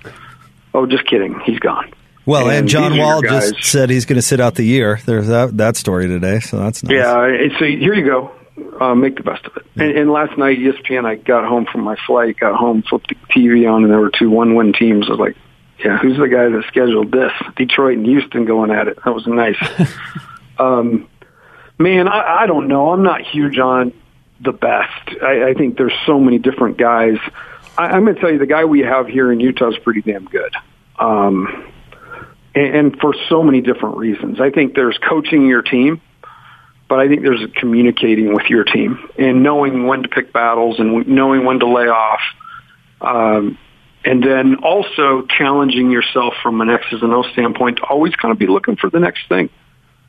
oh, 0.73 0.87
just 0.87 1.05
kidding, 1.05 1.39
he's 1.45 1.59
gone. 1.59 1.93
Well, 2.25 2.47
and, 2.47 2.59
and 2.59 2.69
John 2.69 2.97
Wall 2.97 3.21
just 3.21 3.63
said 3.63 3.89
he's 3.89 4.05
going 4.05 4.17
to 4.17 4.21
sit 4.21 4.39
out 4.39 4.55
the 4.55 4.63
year. 4.63 4.99
There's 5.05 5.27
that 5.27 5.57
that 5.57 5.75
story 5.75 6.07
today, 6.07 6.39
so 6.39 6.57
that's 6.57 6.83
nice. 6.83 6.93
Yeah, 6.93 7.57
so 7.57 7.65
here 7.65 7.93
you 7.93 8.05
go. 8.05 8.31
Uh, 8.79 8.93
make 8.93 9.15
the 9.15 9.23
best 9.23 9.45
of 9.45 9.57
it. 9.57 9.65
And, 9.75 9.97
and 9.97 10.11
last 10.11 10.37
night, 10.37 10.59
ESPN, 10.59 11.05
I 11.05 11.15
got 11.15 11.47
home 11.47 11.65
from 11.71 11.81
my 11.81 11.95
flight, 12.05 12.37
got 12.39 12.55
home, 12.55 12.83
flipped 12.83 13.09
the 13.09 13.15
TV 13.33 13.71
on, 13.71 13.83
and 13.83 13.91
there 13.91 13.99
were 13.99 14.11
two 14.11 14.29
one-win 14.29 14.73
teams. 14.73 15.07
I 15.07 15.11
was 15.11 15.19
like, 15.19 15.35
yeah, 15.83 15.97
who's 15.97 16.17
the 16.17 16.27
guy 16.27 16.49
that 16.49 16.63
scheduled 16.67 17.11
this? 17.11 17.31
Detroit 17.55 17.97
and 17.97 18.05
Houston 18.05 18.45
going 18.45 18.71
at 18.71 18.87
it. 18.87 18.99
That 19.03 19.15
was 19.15 19.25
nice. 19.25 19.57
um, 20.59 21.07
man, 21.79 22.07
I, 22.07 22.43
I 22.43 22.45
don't 22.45 22.67
know. 22.67 22.91
I'm 22.91 23.03
not 23.03 23.21
huge 23.21 23.57
on 23.57 23.93
the 24.39 24.51
best. 24.51 25.09
I, 25.23 25.49
I 25.49 25.53
think 25.53 25.77
there's 25.77 25.97
so 26.05 26.19
many 26.19 26.37
different 26.37 26.77
guys. 26.77 27.17
I, 27.77 27.85
I'm 27.85 28.03
going 28.03 28.15
to 28.15 28.21
tell 28.21 28.31
you, 28.31 28.37
the 28.37 28.45
guy 28.45 28.65
we 28.65 28.81
have 28.81 29.07
here 29.07 29.31
in 29.31 29.39
Utah 29.39 29.69
is 29.69 29.77
pretty 29.79 30.01
damn 30.01 30.25
good. 30.25 30.53
Um, 30.99 31.71
and, 32.55 32.97
for 32.99 33.13
so 33.29 33.43
many 33.43 33.61
different 33.61 33.97
reasons. 33.97 34.39
I 34.39 34.49
think 34.49 34.75
there's 34.75 34.97
coaching 34.97 35.47
your 35.47 35.61
team, 35.61 36.01
but 36.89 36.99
I 36.99 37.07
think 37.07 37.21
there's 37.21 37.41
communicating 37.55 38.33
with 38.33 38.45
your 38.49 38.63
team 38.63 39.09
and 39.17 39.43
knowing 39.43 39.87
when 39.87 40.03
to 40.03 40.09
pick 40.09 40.33
battles 40.33 40.79
and 40.79 41.07
knowing 41.07 41.45
when 41.45 41.59
to 41.59 41.67
lay 41.67 41.87
off. 41.87 42.21
Um, 42.99 43.57
and 44.03 44.23
then 44.23 44.55
also 44.63 45.27
challenging 45.27 45.91
yourself 45.91 46.33
from 46.41 46.59
an 46.61 46.69
X's 46.69 47.01
and 47.01 47.13
O 47.13 47.23
standpoint 47.33 47.77
to 47.77 47.83
always 47.83 48.15
kind 48.15 48.31
of 48.31 48.39
be 48.39 48.47
looking 48.47 48.75
for 48.75 48.89
the 48.89 48.99
next 48.99 49.27
thing. 49.29 49.49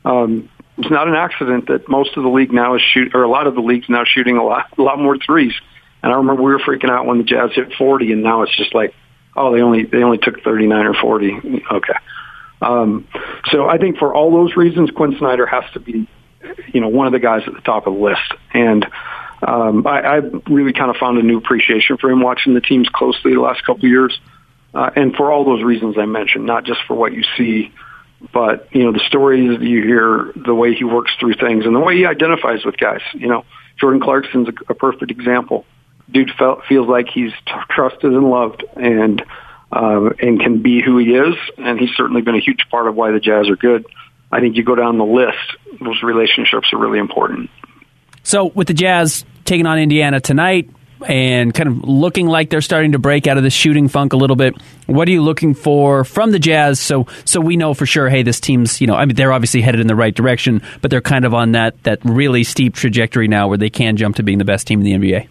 Um, 0.03 0.49
it's 0.77 0.89
not 0.89 1.07
an 1.07 1.13
accident 1.13 1.67
that 1.67 1.87
most 1.87 2.17
of 2.17 2.23
the 2.23 2.29
league 2.29 2.51
now 2.51 2.75
is 2.75 2.81
shoot, 2.81 3.13
or 3.13 3.23
a 3.23 3.29
lot 3.29 3.45
of 3.45 3.53
the 3.53 3.61
leagues 3.61 3.87
now 3.89 4.03
shooting 4.05 4.37
a 4.37 4.43
lot, 4.43 4.67
a 4.77 4.81
lot 4.81 4.99
more 4.99 5.17
threes. 5.17 5.53
And 6.01 6.11
I 6.11 6.17
remember 6.17 6.41
we 6.41 6.51
were 6.51 6.59
freaking 6.59 6.89
out 6.89 7.05
when 7.05 7.19
the 7.19 7.23
Jazz 7.23 7.51
hit 7.53 7.73
40, 7.77 8.11
and 8.11 8.23
now 8.23 8.41
it's 8.41 8.55
just 8.55 8.73
like, 8.73 8.93
oh, 9.35 9.53
they 9.53 9.61
only 9.61 9.83
they 9.83 10.03
only 10.03 10.17
took 10.17 10.41
39 10.41 10.85
or 10.85 10.93
40. 10.95 11.63
Okay, 11.71 11.93
um, 12.63 13.07
so 13.51 13.67
I 13.67 13.77
think 13.77 13.97
for 13.97 14.13
all 14.13 14.31
those 14.31 14.55
reasons, 14.55 14.89
Quin 14.91 15.15
Snyder 15.17 15.45
has 15.45 15.63
to 15.73 15.79
be, 15.79 16.07
you 16.73 16.81
know, 16.81 16.87
one 16.87 17.07
of 17.07 17.13
the 17.13 17.19
guys 17.19 17.43
at 17.45 17.53
the 17.53 17.61
top 17.61 17.87
of 17.87 17.93
the 17.93 17.99
list. 17.99 18.33
And 18.53 18.85
um, 19.45 19.85
I, 19.85 19.99
I 20.01 20.15
really 20.49 20.73
kind 20.73 20.89
of 20.89 20.97
found 20.97 21.17
a 21.17 21.23
new 21.23 21.37
appreciation 21.37 21.97
for 21.97 22.09
him 22.09 22.21
watching 22.21 22.53
the 22.53 22.61
teams 22.61 22.87
closely 22.89 23.33
the 23.33 23.41
last 23.41 23.61
couple 23.65 23.85
of 23.85 23.89
years. 23.89 24.19
Uh, 24.73 24.89
and 24.95 25.15
for 25.15 25.31
all 25.31 25.45
those 25.45 25.63
reasons 25.63 25.97
I 25.99 26.05
mentioned, 26.05 26.45
not 26.45 26.63
just 26.63 26.79
for 26.87 26.95
what 26.95 27.13
you 27.13 27.23
see, 27.37 27.71
but 28.31 28.69
you 28.71 28.83
know 28.83 28.93
the 28.93 29.03
stories 29.07 29.59
that 29.59 29.65
you 29.65 29.83
hear, 29.83 30.31
the 30.35 30.55
way 30.55 30.73
he 30.73 30.83
works 30.83 31.11
through 31.19 31.33
things, 31.33 31.65
and 31.65 31.75
the 31.75 31.79
way 31.79 31.97
he 31.97 32.05
identifies 32.05 32.63
with 32.63 32.77
guys. 32.77 33.01
You 33.13 33.27
know, 33.27 33.45
Jordan 33.79 33.99
Clarkson's 33.99 34.47
a, 34.47 34.53
a 34.71 34.73
perfect 34.73 35.11
example. 35.11 35.65
Dude 36.09 36.31
felt, 36.37 36.63
feels 36.65 36.87
like 36.87 37.07
he's 37.13 37.31
t- 37.45 37.53
trusted 37.69 38.11
and 38.11 38.29
loved, 38.29 38.63
and 38.75 39.23
uh, 39.75 40.09
and 40.19 40.39
can 40.39 40.61
be 40.61 40.81
who 40.81 40.97
he 40.97 41.15
is. 41.15 41.35
And 41.57 41.79
he's 41.79 41.91
certainly 41.95 42.21
been 42.21 42.35
a 42.35 42.39
huge 42.39 42.61
part 42.69 42.87
of 42.87 42.95
why 42.95 43.11
the 43.11 43.19
Jazz 43.19 43.49
are 43.49 43.55
good. 43.55 43.85
I 44.31 44.39
think 44.39 44.55
you 44.55 44.63
go 44.63 44.75
down 44.75 44.97
the 44.97 45.05
list; 45.05 45.37
those 45.79 46.01
relationships 46.03 46.71
are 46.73 46.79
really 46.79 46.99
important. 46.99 47.49
So, 48.23 48.45
with 48.45 48.67
the 48.67 48.73
Jazz 48.73 49.25
taking 49.45 49.65
on 49.65 49.79
Indiana 49.79 50.19
tonight, 50.19 50.69
and 51.07 51.53
kind 51.53 51.69
of 51.69 51.83
looking 51.83 52.27
like 52.27 52.49
they're 52.49 52.61
starting 52.61 52.93
to 52.93 52.99
break 52.99 53.27
out 53.27 53.37
of 53.37 53.43
the 53.43 53.49
shooting 53.49 53.87
funk 53.87 54.13
a 54.13 54.17
little 54.17 54.35
bit. 54.35 54.55
What 54.85 55.07
are 55.07 55.11
you 55.11 55.21
looking 55.21 55.53
for 55.53 56.03
from 56.03 56.31
the 56.31 56.39
Jazz? 56.39 56.79
So 56.79 57.07
so 57.25 57.41
we 57.41 57.57
know 57.57 57.73
for 57.73 57.85
sure, 57.85 58.09
hey, 58.09 58.23
this 58.23 58.39
team's 58.39 58.81
you 58.81 58.87
know, 58.87 58.95
I 58.95 59.05
mean, 59.05 59.15
they're 59.15 59.33
obviously 59.33 59.61
headed 59.61 59.81
in 59.81 59.87
the 59.87 59.95
right 59.95 60.13
direction, 60.13 60.61
but 60.81 60.91
they're 60.91 61.01
kind 61.01 61.25
of 61.25 61.33
on 61.33 61.53
that 61.53 61.81
that 61.83 61.99
really 62.03 62.43
steep 62.43 62.75
trajectory 62.75 63.27
now 63.27 63.47
where 63.47 63.57
they 63.57 63.69
can 63.69 63.97
jump 63.97 64.15
to 64.17 64.23
being 64.23 64.37
the 64.37 64.45
best 64.45 64.67
team 64.67 64.81
in 64.81 64.85
the 64.85 64.93
NBA. 64.93 65.27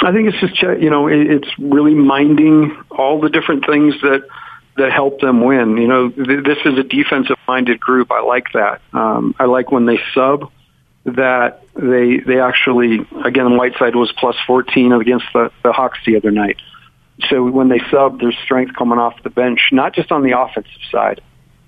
I 0.00 0.12
think 0.12 0.28
it's 0.28 0.40
just 0.40 0.60
you 0.82 0.90
know 0.90 1.08
it's 1.08 1.48
really 1.58 1.94
minding 1.94 2.76
all 2.90 3.20
the 3.20 3.28
different 3.28 3.66
things 3.66 3.94
that 4.02 4.26
that 4.76 4.92
help 4.92 5.20
them 5.20 5.42
win. 5.42 5.76
You 5.76 5.86
know, 5.86 6.08
this 6.08 6.58
is 6.64 6.78
a 6.78 6.82
defensive 6.82 7.36
minded 7.46 7.80
group. 7.80 8.10
I 8.10 8.20
like 8.22 8.46
that. 8.54 8.80
Um, 8.92 9.34
I 9.38 9.44
like 9.44 9.70
when 9.70 9.86
they 9.86 9.98
sub 10.12 10.50
that 11.04 11.62
they 11.74 12.18
they 12.18 12.40
actually 12.40 13.06
again 13.24 13.56
Whiteside 13.56 13.94
was 13.94 14.12
plus 14.18 14.36
14 14.46 14.92
against 14.92 15.26
the, 15.32 15.50
the 15.62 15.72
Hawks 15.72 15.98
the 16.06 16.16
other 16.16 16.30
night. 16.30 16.56
So 17.28 17.44
when 17.44 17.68
they 17.68 17.80
sub, 17.90 18.20
there's 18.20 18.36
strength 18.42 18.74
coming 18.74 18.98
off 18.98 19.22
the 19.22 19.30
bench, 19.30 19.68
not 19.70 19.94
just 19.94 20.10
on 20.10 20.22
the 20.22 20.38
offensive 20.38 20.82
side, 20.90 21.20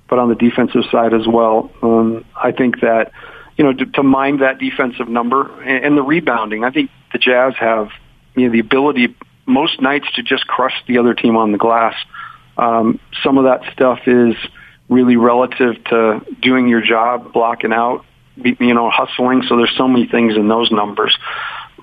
but 0.09 0.18
on 0.18 0.28
the 0.28 0.35
defensive 0.35 0.83
side 0.90 1.14
as 1.14 1.26
well. 1.28 1.71
Um, 1.83 2.25
I 2.35 2.50
think 2.50 2.80
that 2.80 3.12
you 3.56 3.64
know 3.64 3.73
to, 3.73 3.87
to 3.87 4.02
mind 4.02 4.40
that 4.40 4.59
defensive 4.59 5.09
number 5.09 5.62
and, 5.62 5.85
and 5.85 5.97
the 5.97 6.02
rebounding. 6.02 6.64
I 6.64 6.71
think 6.71 6.90
the 7.12 7.18
Jazz 7.18 7.54
have 7.61 7.90
you 8.37 8.47
know, 8.47 8.52
the 8.52 8.61
ability 8.61 9.16
most 9.47 9.81
nights 9.81 10.07
to 10.16 10.23
just 10.23 10.47
crush 10.47 10.75
the 10.87 10.99
other 10.99 11.14
team 11.14 11.37
on 11.37 11.52
the 11.52 11.59
glass. 11.59 11.95
Um, 12.59 12.99
some 13.23 13.38
of 13.38 13.45
that 13.45 13.73
stuff 13.73 14.00
is 14.07 14.35
really 14.88 15.16
relative 15.16 15.83
to 15.85 16.25
doing 16.40 16.69
your 16.69 16.81
job, 16.81 17.33
blocking 17.33 17.73
out, 17.73 18.05
you 18.37 18.75
know, 18.75 18.90
hustling. 18.90 19.43
So 19.49 19.57
there's 19.57 19.75
so 19.76 19.88
many 19.88 20.07
things 20.07 20.37
in 20.37 20.49
those 20.49 20.71
numbers, 20.71 21.16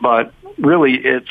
but 0.01 0.33
really 0.57 0.93
it's 0.93 1.29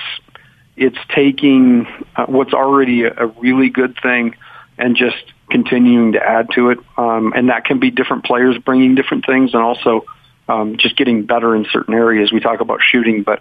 it's 0.76 0.99
taking 1.14 1.87
uh, 2.17 2.26
what's 2.26 2.55
already 2.55 3.05
a, 3.05 3.12
a 3.12 3.26
really 3.26 3.69
good 3.69 3.97
thing 4.02 4.35
and 4.79 4.97
just 4.97 5.23
continuing 5.50 6.12
to 6.12 6.19
add 6.19 6.49
to 6.55 6.71
it. 6.71 6.79
Um, 6.97 7.33
and 7.37 7.50
that 7.50 7.64
can 7.64 7.79
be 7.79 7.91
different 7.91 8.25
players 8.25 8.57
bringing 8.59 8.95
different 8.95 9.26
things, 9.26 9.52
and 9.55 9.62
also 9.62 10.07
um, 10.49 10.76
just 10.79 10.97
getting 10.97 11.25
better 11.26 11.55
in 11.55 11.67
certain 11.71 11.95
areas. 11.95 12.33
We 12.33 12.41
talk 12.41 12.61
about 12.61 12.81
shooting, 12.83 13.23
but 13.23 13.41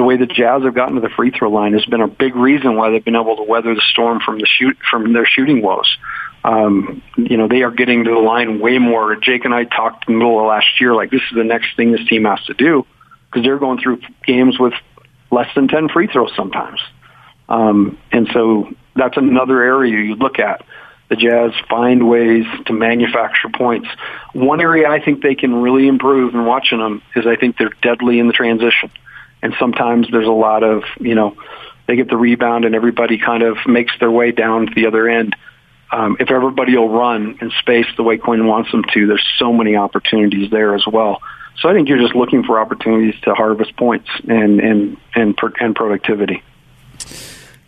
the 0.00 0.06
way 0.06 0.16
the 0.16 0.24
Jazz 0.24 0.62
have 0.62 0.74
gotten 0.74 0.94
to 0.94 1.02
the 1.02 1.10
free 1.10 1.30
throw 1.30 1.50
line 1.50 1.74
has 1.74 1.84
been 1.84 2.00
a 2.00 2.08
big 2.08 2.34
reason 2.34 2.74
why 2.74 2.88
they've 2.88 3.04
been 3.04 3.16
able 3.16 3.36
to 3.36 3.42
weather 3.42 3.74
the 3.74 3.82
storm 3.90 4.18
from 4.24 4.38
the 4.38 4.46
shoot 4.46 4.78
from 4.90 5.12
their 5.12 5.26
shooting 5.26 5.60
woes. 5.60 5.98
Um, 6.42 7.02
you 7.18 7.36
know, 7.36 7.48
they 7.48 7.60
are 7.64 7.70
getting 7.70 8.04
to 8.04 8.10
the 8.10 8.18
line 8.18 8.60
way 8.60 8.78
more. 8.78 9.14
Jake 9.16 9.44
and 9.44 9.52
I 9.52 9.64
talked 9.64 10.08
in 10.08 10.14
the 10.14 10.18
middle 10.18 10.40
of 10.40 10.46
last 10.46 10.80
year, 10.80 10.94
like 10.94 11.10
this 11.10 11.20
is 11.30 11.36
the 11.36 11.44
next 11.44 11.76
thing 11.76 11.92
this 11.92 12.08
team 12.08 12.24
has 12.24 12.42
to 12.46 12.54
do 12.54 12.86
because 13.26 13.44
they're 13.44 13.58
going 13.58 13.78
through 13.78 14.00
games 14.26 14.58
with 14.58 14.72
less 15.30 15.48
than 15.54 15.68
10 15.68 15.90
free 15.90 16.06
throws 16.06 16.32
sometimes. 16.34 16.80
Um, 17.50 17.98
and 18.10 18.26
so 18.32 18.72
that's 18.96 19.18
another 19.18 19.62
area 19.62 20.02
you 20.02 20.14
look 20.14 20.38
at. 20.38 20.64
The 21.10 21.16
Jazz 21.16 21.52
find 21.68 22.08
ways 22.08 22.46
to 22.64 22.72
manufacture 22.72 23.50
points. 23.52 23.88
One 24.32 24.62
area 24.62 24.88
I 24.88 25.04
think 25.04 25.22
they 25.22 25.34
can 25.34 25.56
really 25.56 25.88
improve 25.88 26.32
in 26.32 26.46
watching 26.46 26.78
them 26.78 27.02
is 27.14 27.26
I 27.26 27.36
think 27.36 27.58
they're 27.58 27.76
deadly 27.82 28.18
in 28.18 28.28
the 28.28 28.32
transition. 28.32 28.90
And 29.42 29.54
sometimes 29.58 30.08
there's 30.10 30.26
a 30.26 30.32
lot 30.32 30.62
of, 30.62 30.82
you 31.00 31.14
know, 31.14 31.36
they 31.86 31.96
get 31.96 32.08
the 32.08 32.16
rebound 32.16 32.64
and 32.64 32.74
everybody 32.74 33.18
kind 33.18 33.42
of 33.42 33.56
makes 33.66 33.92
their 33.98 34.10
way 34.10 34.32
down 34.32 34.66
to 34.66 34.74
the 34.74 34.86
other 34.86 35.08
end. 35.08 35.34
Um, 35.92 36.16
if 36.20 36.30
everybody 36.30 36.76
will 36.76 36.88
run 36.88 37.38
in 37.40 37.50
space 37.58 37.86
the 37.96 38.04
way 38.04 38.16
Quin 38.16 38.46
wants 38.46 38.70
them 38.70 38.84
to, 38.94 39.06
there's 39.08 39.26
so 39.38 39.52
many 39.52 39.74
opportunities 39.76 40.50
there 40.50 40.74
as 40.74 40.84
well. 40.86 41.20
So 41.58 41.68
I 41.68 41.74
think 41.74 41.88
you're 41.88 41.98
just 41.98 42.14
looking 42.14 42.44
for 42.44 42.60
opportunities 42.60 43.20
to 43.22 43.34
harvest 43.34 43.76
points 43.76 44.08
and 44.28 44.60
and 44.60 44.96
and, 45.14 45.38
and 45.58 45.76
productivity. 45.76 46.42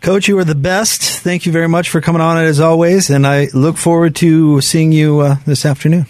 Coach, 0.01 0.27
you 0.27 0.37
are 0.37 0.43
the 0.43 0.55
best. 0.55 1.01
Thank 1.01 1.45
you 1.45 1.51
very 1.51 1.67
much 1.67 1.89
for 1.89 2.01
coming 2.01 2.21
on 2.21 2.37
it 2.37 2.45
as 2.45 2.59
always, 2.59 3.09
and 3.09 3.27
I 3.27 3.49
look 3.53 3.77
forward 3.77 4.15
to 4.17 4.61
seeing 4.61 4.91
you 4.91 5.19
uh, 5.19 5.35
this 5.45 5.65
afternoon. 5.65 6.07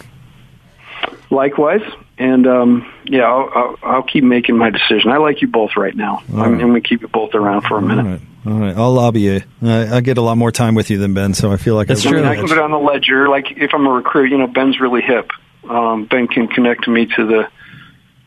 Likewise, 1.34 1.82
and 2.16 2.46
um, 2.46 2.92
yeah, 3.04 3.24
I'll, 3.24 3.50
I'll, 3.54 3.76
I'll, 3.82 4.02
keep 4.02 4.22
making 4.24 4.56
my 4.56 4.70
decision. 4.70 5.10
I 5.10 5.16
like 5.18 5.42
you 5.42 5.48
both 5.48 5.72
right 5.76 5.94
now. 5.94 6.22
I'm, 6.28 6.52
right. 6.52 6.60
Going 6.60 6.74
to 6.74 6.80
keep 6.80 7.02
you 7.02 7.08
both 7.08 7.34
around 7.34 7.62
for 7.62 7.76
a 7.78 7.82
minute. 7.82 8.04
All 8.06 8.12
right, 8.12 8.20
All 8.46 8.60
right. 8.60 8.76
I'll 8.76 8.92
lobby 8.92 9.20
you. 9.22 9.42
I, 9.62 9.96
I, 9.96 10.00
get 10.00 10.16
a 10.16 10.22
lot 10.22 10.36
more 10.36 10.52
time 10.52 10.74
with 10.74 10.90
you 10.90 10.98
than 10.98 11.12
Ben, 11.12 11.34
so 11.34 11.50
I 11.50 11.56
feel 11.56 11.74
like 11.74 11.88
that's 11.88 12.06
I, 12.06 12.10
true. 12.10 12.20
I, 12.20 12.22
mean, 12.22 12.30
I 12.30 12.36
can 12.36 12.48
put 12.48 12.58
on 12.58 12.70
the 12.70 12.78
ledger. 12.78 13.28
Like 13.28 13.46
if 13.50 13.74
I'm 13.74 13.86
a 13.86 13.90
recruit, 13.90 14.30
you 14.30 14.38
know, 14.38 14.46
Ben's 14.46 14.80
really 14.80 15.02
hip. 15.02 15.30
Um, 15.68 16.04
ben 16.04 16.28
can 16.28 16.46
connect 16.46 16.86
me 16.86 17.06
to 17.16 17.26
the, 17.26 17.40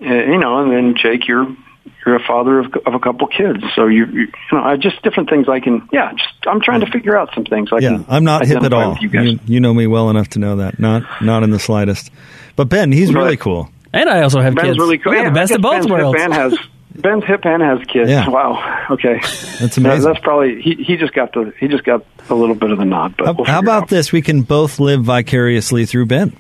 uh, 0.05 0.13
you 0.13 0.37
know, 0.37 0.59
and 0.59 0.71
then 0.71 0.95
Jake, 1.01 1.27
you're 1.27 1.47
you're 2.07 2.15
a 2.15 2.23
father 2.25 2.59
of, 2.59 2.73
of 2.85 2.93
a 2.93 2.99
couple 2.99 3.27
kids, 3.27 3.63
so 3.75 3.87
you, 3.87 4.05
you, 4.05 4.21
you 4.21 4.27
know, 4.53 4.63
I 4.63 4.77
just 4.77 5.01
different 5.03 5.29
things 5.29 5.49
I 5.49 5.59
can. 5.59 5.87
Yeah, 5.91 6.11
just 6.13 6.47
I'm 6.47 6.61
trying 6.61 6.79
to 6.79 6.89
figure 6.89 7.17
out 7.17 7.29
some 7.35 7.43
things. 7.43 7.69
I 7.71 7.79
yeah, 7.79 8.03
I'm 8.07 8.23
not 8.23 8.45
hip 8.45 8.63
at 8.63 8.73
all. 8.73 8.97
You, 8.97 9.09
you, 9.09 9.39
you, 9.45 9.59
know 9.59 9.73
me 9.73 9.87
well 9.87 10.09
enough 10.09 10.29
to 10.29 10.39
know 10.39 10.57
that. 10.57 10.79
Not 10.79 11.03
not 11.21 11.43
in 11.43 11.49
the 11.49 11.59
slightest. 11.59 12.11
But 12.57 12.67
Ben, 12.67 12.91
he's 12.91 13.11
but, 13.11 13.19
really 13.19 13.37
cool. 13.37 13.69
And 13.93 14.09
I 14.09 14.23
also 14.23 14.41
have 14.41 14.53
Ben's 14.55 14.69
kids. 14.69 14.79
really 14.79 14.97
cool. 14.97 15.13
Yeah, 15.13 15.25
the 15.25 15.31
best 15.31 15.53
of 15.53 15.61
both 15.61 15.73
Ben's 15.73 15.87
worlds. 15.87 16.17
Ben 16.17 16.31
has 16.33 16.57
Ben's 16.95 17.23
hip 17.23 17.45
and 17.45 17.61
has 17.61 17.79
kids. 17.87 18.09
Yeah. 18.09 18.27
Wow. 18.27 18.87
Okay. 18.91 19.19
That's 19.59 19.77
amazing. 19.77 20.01
that's 20.11 20.19
probably 20.19 20.61
he, 20.61 20.75
he 20.83 20.97
just 20.97 21.13
got 21.13 21.31
the 21.33 21.53
he 21.59 21.67
just 21.67 21.83
got 21.85 22.03
a 22.29 22.35
little 22.35 22.55
bit 22.55 22.71
of 22.71 22.79
the 22.79 22.85
nod. 22.85 23.15
But 23.17 23.27
how, 23.27 23.33
we'll 23.33 23.45
how 23.45 23.59
about 23.59 23.87
this? 23.87 24.11
We 24.11 24.21
can 24.21 24.41
both 24.41 24.79
live 24.79 25.03
vicariously 25.03 25.85
through 25.85 26.07
Ben. 26.07 26.35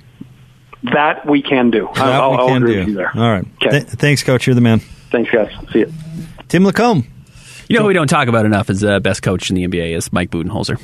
That 0.91 1.25
we 1.27 1.41
can 1.41 1.71
do. 1.71 1.87
That 1.95 2.03
I'll, 2.03 2.31
we 2.31 2.37
I'll 2.37 2.47
can 2.47 2.63
agree 2.63 2.85
do. 2.85 2.93
there. 2.95 3.11
All 3.15 3.31
right. 3.31 3.45
Okay. 3.61 3.69
Th- 3.69 3.83
thanks, 3.83 4.23
Coach. 4.23 4.47
You're 4.47 4.55
the 4.55 4.61
man. 4.61 4.79
Thanks, 5.11 5.31
guys. 5.31 5.51
See 5.71 5.79
you. 5.79 5.93
Tim 6.47 6.63
LaComb. 6.63 7.05
You 7.69 7.75
know 7.75 7.81
who 7.81 7.87
we 7.87 7.93
don't 7.93 8.07
talk 8.07 8.27
about 8.27 8.45
enough 8.45 8.69
as 8.69 8.83
uh, 8.83 8.99
best 8.99 9.21
coach 9.21 9.49
in 9.49 9.55
the 9.55 9.67
NBA 9.67 9.95
is 9.95 10.11
Mike 10.13 10.31
Budenholzer. 10.31 10.81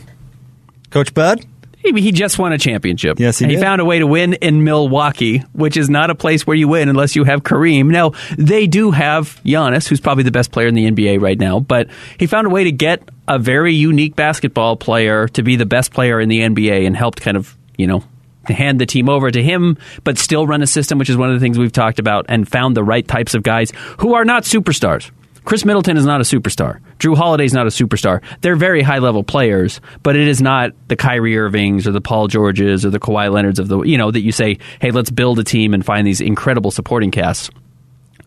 Coach 0.90 1.14
Bud? 1.14 1.46
He, 1.84 1.92
he 2.02 2.12
just 2.12 2.40
won 2.40 2.54
a 2.54 2.58
championship. 2.58 3.20
Yes, 3.20 3.40
he 3.40 3.46
and 3.46 3.52
did. 3.52 3.58
he 3.58 3.64
found 3.64 3.82
a 3.82 3.86
way 3.86 4.00
to 4.00 4.08
win 4.08 4.34
in 4.34 4.64
Milwaukee, 4.64 5.40
which 5.54 5.76
is 5.78 5.90
not 5.90 6.10
a 6.10 6.16
place 6.16 6.48
where 6.48 6.56
you 6.56 6.68
win 6.68 6.90
unless 6.90 7.16
you 7.16 7.26
have 7.26 7.44
Kareem. 7.44 7.88
Now, 7.88 8.14
they 8.38 8.68
do 8.68 8.92
have 8.92 9.42
Giannis, 9.44 9.88
who's 9.88 10.00
probably 10.00 10.24
the 10.24 10.32
best 10.32 10.52
player 10.52 10.68
in 10.68 10.76
the 10.76 10.90
NBA 10.90 11.22
right 11.22 11.38
now, 11.38 11.60
but 11.60 11.90
he 12.18 12.26
found 12.26 12.48
a 12.48 12.50
way 12.50 12.64
to 12.64 12.72
get 12.72 13.08
a 13.28 13.38
very 13.38 13.74
unique 13.74 14.16
basketball 14.16 14.78
player 14.78 15.28
to 15.30 15.44
be 15.44 15.56
the 15.56 15.66
best 15.66 15.92
player 15.92 16.20
in 16.20 16.30
the 16.30 16.40
NBA 16.40 16.86
and 16.86 16.96
helped 16.96 17.22
kind 17.22 17.38
of, 17.38 17.56
you 17.78 17.88
know, 17.88 18.04
hand 18.46 18.80
the 18.80 18.86
team 18.86 19.10
over 19.10 19.32
to 19.32 19.42
him, 19.42 19.78
but 20.04 20.18
still 20.18 20.46
run 20.48 20.62
a 20.62 20.68
system, 20.68 20.98
which 21.00 21.10
is 21.10 21.18
one 21.18 21.30
of 21.30 21.36
the 21.36 21.40
things 21.40 21.58
we've 21.58 21.72
talked 21.72 22.00
about, 22.00 22.26
and 22.30 22.48
found 22.48 22.76
the 22.76 22.84
right 22.84 23.08
types 23.08 23.34
of 23.34 23.44
guys 23.44 23.72
who 24.00 24.14
are 24.14 24.26
not 24.26 24.44
superstars. 24.44 25.12
Khris 25.46 25.66
Middleton 25.66 25.98
is 25.98 26.06
not 26.06 26.22
a 26.22 26.24
superstar. 26.24 26.80
Jrue 27.00 27.18
Holiday 27.18 27.46
is 27.46 27.54
not 27.54 27.66
a 27.66 27.70
superstar. 27.70 28.22
They're 28.42 28.56
very 28.56 28.82
high 28.82 29.00
level 29.00 29.24
players, 29.24 29.82
but 30.02 30.16
it 30.16 30.28
is 30.28 30.42
not 30.42 30.72
the 30.88 30.96
Kyrie 30.96 31.38
Irvings 31.38 31.86
or 31.88 31.92
the 31.92 32.02
Paul 32.02 32.28
Georges 32.28 32.86
or 32.86 32.90
the 32.90 33.00
Kawhi 33.00 33.32
Leonards 33.32 33.60
of 33.60 33.68
the 33.68 33.82
you 33.82 33.98
know 33.98 34.12
that 34.12 34.22
you 34.22 34.32
say, 34.32 34.60
hey, 34.80 34.92
let's 34.92 35.12
build 35.12 35.40
a 35.40 35.44
team 35.44 35.74
and 35.74 35.86
find 35.86 36.08
these 36.08 36.22
incredible 36.22 36.72
supporting 36.72 37.12
casts. 37.12 37.50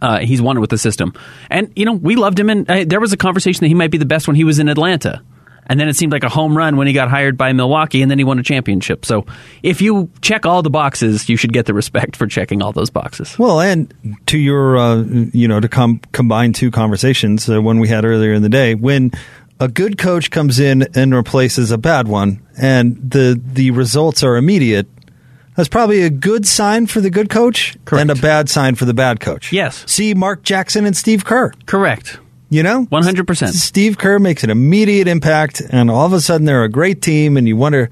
Uh, 0.02 0.18
he's 0.18 0.42
won 0.42 0.60
with 0.60 0.68
the 0.68 0.76
system, 0.76 1.14
and 1.50 1.72
you 1.74 1.86
know 1.86 1.94
we 1.94 2.16
loved 2.16 2.38
him. 2.38 2.50
And 2.50 2.70
uh, 2.70 2.84
there 2.86 3.00
was 3.00 3.12
a 3.12 3.16
conversation 3.16 3.60
that 3.60 3.68
he 3.68 3.74
might 3.74 3.90
be 3.90 3.98
the 3.98 4.04
best 4.04 4.26
when 4.26 4.36
he 4.36 4.44
was 4.44 4.58
in 4.58 4.68
Atlanta. 4.68 5.22
And 5.68 5.80
then 5.80 5.88
it 5.88 5.96
seemed 5.96 6.12
like 6.12 6.22
a 6.22 6.28
home 6.28 6.56
run 6.56 6.76
when 6.76 6.86
he 6.86 6.92
got 6.92 7.10
hired 7.10 7.36
by 7.36 7.52
Milwaukee, 7.52 8.00
and 8.02 8.10
then 8.10 8.18
he 8.18 8.24
won 8.24 8.38
a 8.38 8.42
championship. 8.42 9.04
So 9.04 9.26
if 9.62 9.82
you 9.82 10.08
check 10.22 10.46
all 10.46 10.62
the 10.62 10.70
boxes, 10.70 11.28
you 11.28 11.36
should 11.36 11.52
get 11.52 11.66
the 11.66 11.74
respect 11.74 12.14
for 12.14 12.26
checking 12.26 12.62
all 12.62 12.72
those 12.72 12.90
boxes. 12.90 13.36
Well, 13.38 13.60
and 13.60 13.92
to 14.26 14.38
your, 14.38 14.76
uh, 14.76 15.02
you 15.02 15.48
know, 15.48 15.58
to 15.58 15.68
com- 15.68 16.00
combine 16.12 16.52
two 16.52 16.70
conversations, 16.70 17.48
uh, 17.48 17.60
one 17.60 17.80
we 17.80 17.88
had 17.88 18.04
earlier 18.04 18.32
in 18.32 18.42
the 18.42 18.48
day, 18.48 18.74
when 18.76 19.10
a 19.58 19.68
good 19.68 19.98
coach 19.98 20.30
comes 20.30 20.60
in 20.60 20.86
and 20.94 21.14
replaces 21.14 21.70
a 21.70 21.78
bad 21.78 22.06
one, 22.06 22.46
and 22.56 22.96
the 23.10 23.40
the 23.44 23.70
results 23.72 24.22
are 24.22 24.36
immediate. 24.36 24.86
That's 25.56 25.70
probably 25.70 26.02
a 26.02 26.10
good 26.10 26.46
sign 26.46 26.86
for 26.86 27.00
the 27.00 27.08
good 27.08 27.30
coach 27.30 27.78
Correct. 27.86 28.02
and 28.02 28.10
a 28.10 28.14
bad 28.20 28.50
sign 28.50 28.74
for 28.74 28.84
the 28.84 28.92
bad 28.92 29.20
coach. 29.20 29.52
Yes. 29.52 29.84
See 29.90 30.12
Mark 30.12 30.42
Jackson 30.42 30.84
and 30.84 30.94
Steve 30.94 31.24
Kerr. 31.24 31.52
Correct. 31.64 32.18
You 32.48 32.62
know? 32.62 32.86
100%. 32.86 33.48
Steve 33.48 33.98
Kerr 33.98 34.18
makes 34.18 34.44
an 34.44 34.50
immediate 34.50 35.08
impact, 35.08 35.60
and 35.70 35.90
all 35.90 36.06
of 36.06 36.12
a 36.12 36.20
sudden 36.20 36.44
they're 36.46 36.64
a 36.64 36.68
great 36.68 37.02
team, 37.02 37.36
and 37.36 37.48
you 37.48 37.56
wonder, 37.56 37.90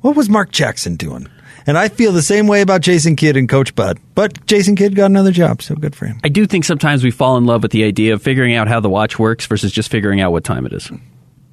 what 0.00 0.14
was 0.14 0.28
Mark 0.28 0.52
Jackson 0.52 0.96
doing? 0.96 1.28
And 1.66 1.76
I 1.76 1.88
feel 1.88 2.12
the 2.12 2.22
same 2.22 2.46
way 2.46 2.60
about 2.60 2.80
Jason 2.80 3.16
Kidd 3.16 3.36
and 3.36 3.48
Coach 3.48 3.74
Bud. 3.74 3.98
But 4.14 4.46
Jason 4.46 4.76
Kidd 4.76 4.94
got 4.94 5.06
another 5.06 5.32
job, 5.32 5.60
so 5.62 5.74
good 5.74 5.96
for 5.96 6.06
him. 6.06 6.20
I 6.22 6.28
do 6.28 6.46
think 6.46 6.64
sometimes 6.64 7.02
we 7.02 7.10
fall 7.10 7.36
in 7.36 7.44
love 7.44 7.62
with 7.64 7.72
the 7.72 7.82
idea 7.82 8.14
of 8.14 8.22
figuring 8.22 8.54
out 8.54 8.68
how 8.68 8.78
the 8.78 8.88
watch 8.88 9.18
works 9.18 9.46
versus 9.46 9.72
just 9.72 9.90
figuring 9.90 10.20
out 10.20 10.30
what 10.30 10.44
time 10.44 10.64
it 10.64 10.72
is. 10.72 10.92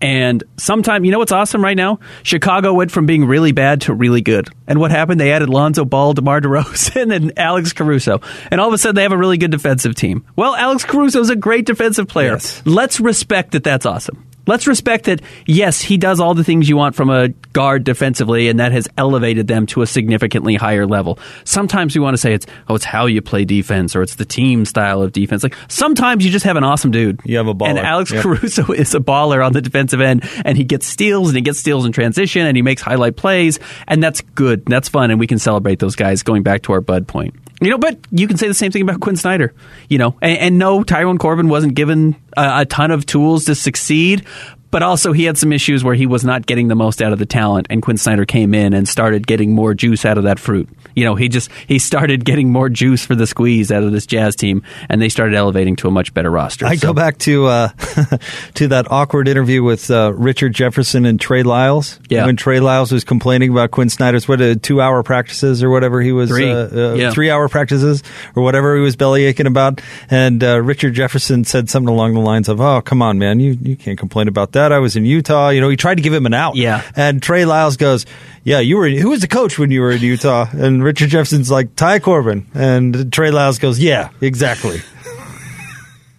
And 0.03 0.43
sometime, 0.57 1.05
you 1.05 1.11
know 1.11 1.19
what's 1.19 1.31
awesome 1.31 1.63
right 1.63 1.77
now? 1.77 1.99
Chicago 2.23 2.73
went 2.73 2.91
from 2.91 3.05
being 3.05 3.23
really 3.23 3.53
bad 3.53 3.79
to 3.81 3.93
really 3.93 4.19
good. 4.19 4.49
And 4.67 4.77
what 4.77 4.91
happened? 4.91 5.17
They 5.17 5.31
added 5.31 5.47
Lonzo 5.47 5.85
Ball, 5.85 6.11
DeMar 6.11 6.41
DeRozan, 6.41 7.15
and 7.15 7.39
Alex 7.39 7.71
Caruso. 7.71 8.19
And 8.51 8.59
all 8.59 8.67
of 8.67 8.73
a 8.73 8.77
sudden, 8.77 8.97
they 8.97 9.03
have 9.03 9.13
a 9.13 9.17
really 9.17 9.37
good 9.37 9.51
defensive 9.51 9.95
team. 9.95 10.25
Well, 10.35 10.57
Alex 10.57 10.83
Caruso 10.83 11.21
is 11.21 11.29
a 11.29 11.37
great 11.37 11.65
defensive 11.65 12.09
player. 12.09 12.33
Yes. 12.33 12.61
Let's 12.65 12.99
respect 12.99 13.53
that 13.53 13.63
that's 13.63 13.85
awesome. 13.85 14.27
Let's 14.45 14.67
respect 14.67 15.05
that, 15.05 15.21
yes, 15.45 15.81
he 15.81 15.97
does 15.97 16.19
all 16.19 16.33
the 16.33 16.43
things 16.43 16.67
you 16.67 16.75
want 16.75 16.95
from 16.95 17.09
a 17.09 17.29
guard 17.53 17.83
defensively, 17.83 18.49
and 18.49 18.59
that 18.59 18.71
has 18.71 18.87
elevated 18.97 19.47
them 19.47 19.65
to 19.67 19.81
a 19.81 19.87
significantly 19.87 20.55
higher 20.55 20.85
level. 20.85 21.17
Sometimes 21.45 21.95
we 21.95 22.01
want 22.01 22.13
to 22.13 22.17
say 22.17 22.33
it's, 22.33 22.45
oh, 22.67 22.75
it's 22.75 22.85
how 22.85 23.05
you 23.05 23.21
play 23.21 23.45
defense, 23.45 23.95
or 23.95 24.01
it's 24.01 24.15
the 24.15 24.25
team 24.25 24.65
style 24.65 25.01
of 25.01 25.11
defense. 25.11 25.43
Like, 25.43 25.55
sometimes 25.67 26.25
you 26.25 26.31
just 26.31 26.45
have 26.45 26.57
an 26.57 26.63
awesome 26.63 26.91
dude. 26.91 27.21
You 27.23 27.37
have 27.37 27.47
a 27.47 27.53
baller. 27.53 27.69
And 27.69 27.79
Alex 27.79 28.11
Yep. 28.11 28.23
Caruso 28.23 28.71
is 28.73 28.93
a 28.93 28.99
baller 28.99 29.45
on 29.45 29.53
the 29.53 29.61
defensive 29.61 30.01
end, 30.01 30.27
and 30.43 30.57
he 30.57 30.63
gets 30.63 30.85
steals, 30.85 31.29
and 31.29 31.35
he 31.35 31.41
gets 31.41 31.59
steals 31.59 31.85
in 31.85 31.91
transition, 31.91 32.45
and 32.45 32.57
he 32.57 32.61
makes 32.61 32.81
highlight 32.81 33.15
plays, 33.15 33.59
and 33.87 34.03
that's 34.03 34.21
good. 34.21 34.65
That's 34.65 34.89
fun, 34.89 35.09
and 35.11 35.19
we 35.19 35.27
can 35.27 35.39
celebrate 35.39 35.79
those 35.79 35.95
guys 35.95 36.23
going 36.23 36.43
back 36.43 36.63
to 36.63 36.73
our 36.73 36.81
Bud 36.81 37.07
point. 37.07 37.35
You 37.63 37.71
know, 37.71 37.77
but 37.77 37.97
you 38.11 38.27
can 38.27 38.37
say 38.37 38.47
the 38.47 38.53
same 38.53 38.71
thing 38.71 38.81
about 38.81 38.99
Quin 38.99 39.15
Snyder. 39.15 39.53
You 39.89 39.97
know, 39.97 40.17
and, 40.21 40.37
and 40.37 40.59
no, 40.59 40.83
Tyrone 40.83 41.17
Corbin 41.17 41.47
wasn't 41.47 41.75
given 41.75 42.15
a, 42.35 42.61
a 42.61 42.65
ton 42.65 42.91
of 42.91 43.05
tools 43.05 43.45
to 43.45 43.55
succeed, 43.55 44.25
but 44.73 44.83
also 44.83 45.13
he 45.13 45.23
had 45.23 45.37
some 45.37 45.53
issues 45.53 45.83
where 45.83 45.95
he 45.95 46.05
was 46.07 46.25
not 46.25 46.45
getting 46.45 46.67
the 46.67 46.75
most 46.75 47.01
out 47.01 47.13
of 47.13 47.19
the 47.19 47.25
talent, 47.25 47.67
and 47.69 47.81
Quin 47.81 47.95
Snyder 47.97 48.25
came 48.25 48.53
in 48.53 48.73
and 48.73 48.89
started 48.89 49.25
getting 49.25 49.53
more 49.53 49.73
juice 49.73 50.03
out 50.03 50.17
of 50.17 50.25
that 50.25 50.39
fruit. 50.39 50.67
You 50.95 51.05
know, 51.05 51.15
he 51.15 51.29
just 51.29 51.49
he 51.67 51.79
started 51.79 52.25
getting 52.31 52.51
more 52.51 52.67
juice 52.69 53.05
for 53.05 53.15
the 53.15 53.25
squeeze 53.27 53.71
out 53.71 53.83
of 53.83 53.91
this 53.91 54.05
Jazz 54.07 54.35
team, 54.35 54.63
and 54.89 55.01
they 55.01 55.09
started 55.09 55.35
elevating 55.35 55.75
to 55.77 55.87
a 55.87 55.91
much 55.91 56.13
better 56.13 56.29
roster. 56.31 56.65
I 56.65 56.75
So- 56.75 56.87
go 56.87 56.93
back 56.93 57.19
to 57.19 57.45
uh, 57.45 57.67
to 58.55 58.67
that 58.69 58.91
awkward 58.91 59.27
interview 59.27 59.63
with 59.63 59.89
uh, 59.91 60.11
Richard 60.15 60.53
Jefferson 60.53 61.05
and 61.05 61.19
Trey 61.21 61.43
Lyles. 61.43 61.99
Yeah. 62.09 62.25
when 62.25 62.35
Trey 62.35 62.59
Lyles 62.59 62.91
was 62.91 63.03
complaining 63.03 63.51
about 63.51 63.71
Quin 63.71 63.89
Snyder's 63.89 64.27
what 64.27 64.41
uh, 64.41 64.55
two 64.61 64.81
hour 64.81 65.03
practices 65.03 65.61
or 65.63 65.69
whatever 65.69 66.01
he 66.01 66.11
was 66.11 66.29
Three. 66.29 66.51
uh, 66.51 66.55
uh, 66.91 66.93
Yeah. 66.95 67.11
three 67.11 67.29
hour 67.29 67.47
practices 67.47 68.03
or 68.35 68.43
whatever 68.43 68.75
he 68.75 68.81
was 68.81 68.95
belly 68.95 69.25
aching 69.25 69.47
about, 69.47 69.81
and 70.09 70.43
uh, 70.43 70.59
Richard 70.61 70.93
Jefferson 70.95 71.43
said 71.43 71.69
something 71.69 71.93
along 71.93 72.13
the 72.13 72.19
lines 72.19 72.49
of, 72.49 72.59
"Oh, 72.59 72.81
come 72.81 73.01
on, 73.01 73.19
man, 73.19 73.39
you 73.39 73.57
you 73.61 73.75
can't 73.75 73.99
complain 73.99 74.27
about 74.27 74.53
that. 74.53 74.62
I 74.71 74.79
was 74.79 74.95
in 74.95 75.05
Utah. 75.05 75.49
You 75.49 75.61
know, 75.61 75.69
he 75.69 75.75
tried 75.75 75.95
to 75.95 76.01
give 76.01 76.13
him 76.13 76.25
an 76.25 76.33
out. 76.33 76.55
Yeah. 76.55 76.81
and 76.95 77.21
Trey 77.21 77.45
Lyles 77.45 77.77
goes." 77.77 78.05
Yeah, 78.45 78.59
you 78.59 78.77
were. 78.77 78.89
Who 78.89 79.09
was 79.09 79.21
the 79.21 79.27
coach 79.27 79.57
when 79.57 79.71
you 79.71 79.81
were 79.81 79.91
in 79.91 80.01
Utah? 80.01 80.47
And 80.51 80.83
Richard 80.83 81.09
Jefferson's 81.09 81.49
like 81.49 81.75
Ty 81.75 81.99
Corbin, 81.99 82.45
and 82.53 83.11
Trey 83.13 83.31
Lyles 83.31 83.57
goes, 83.59 83.79
"Yeah, 83.79 84.09
exactly." 84.21 84.81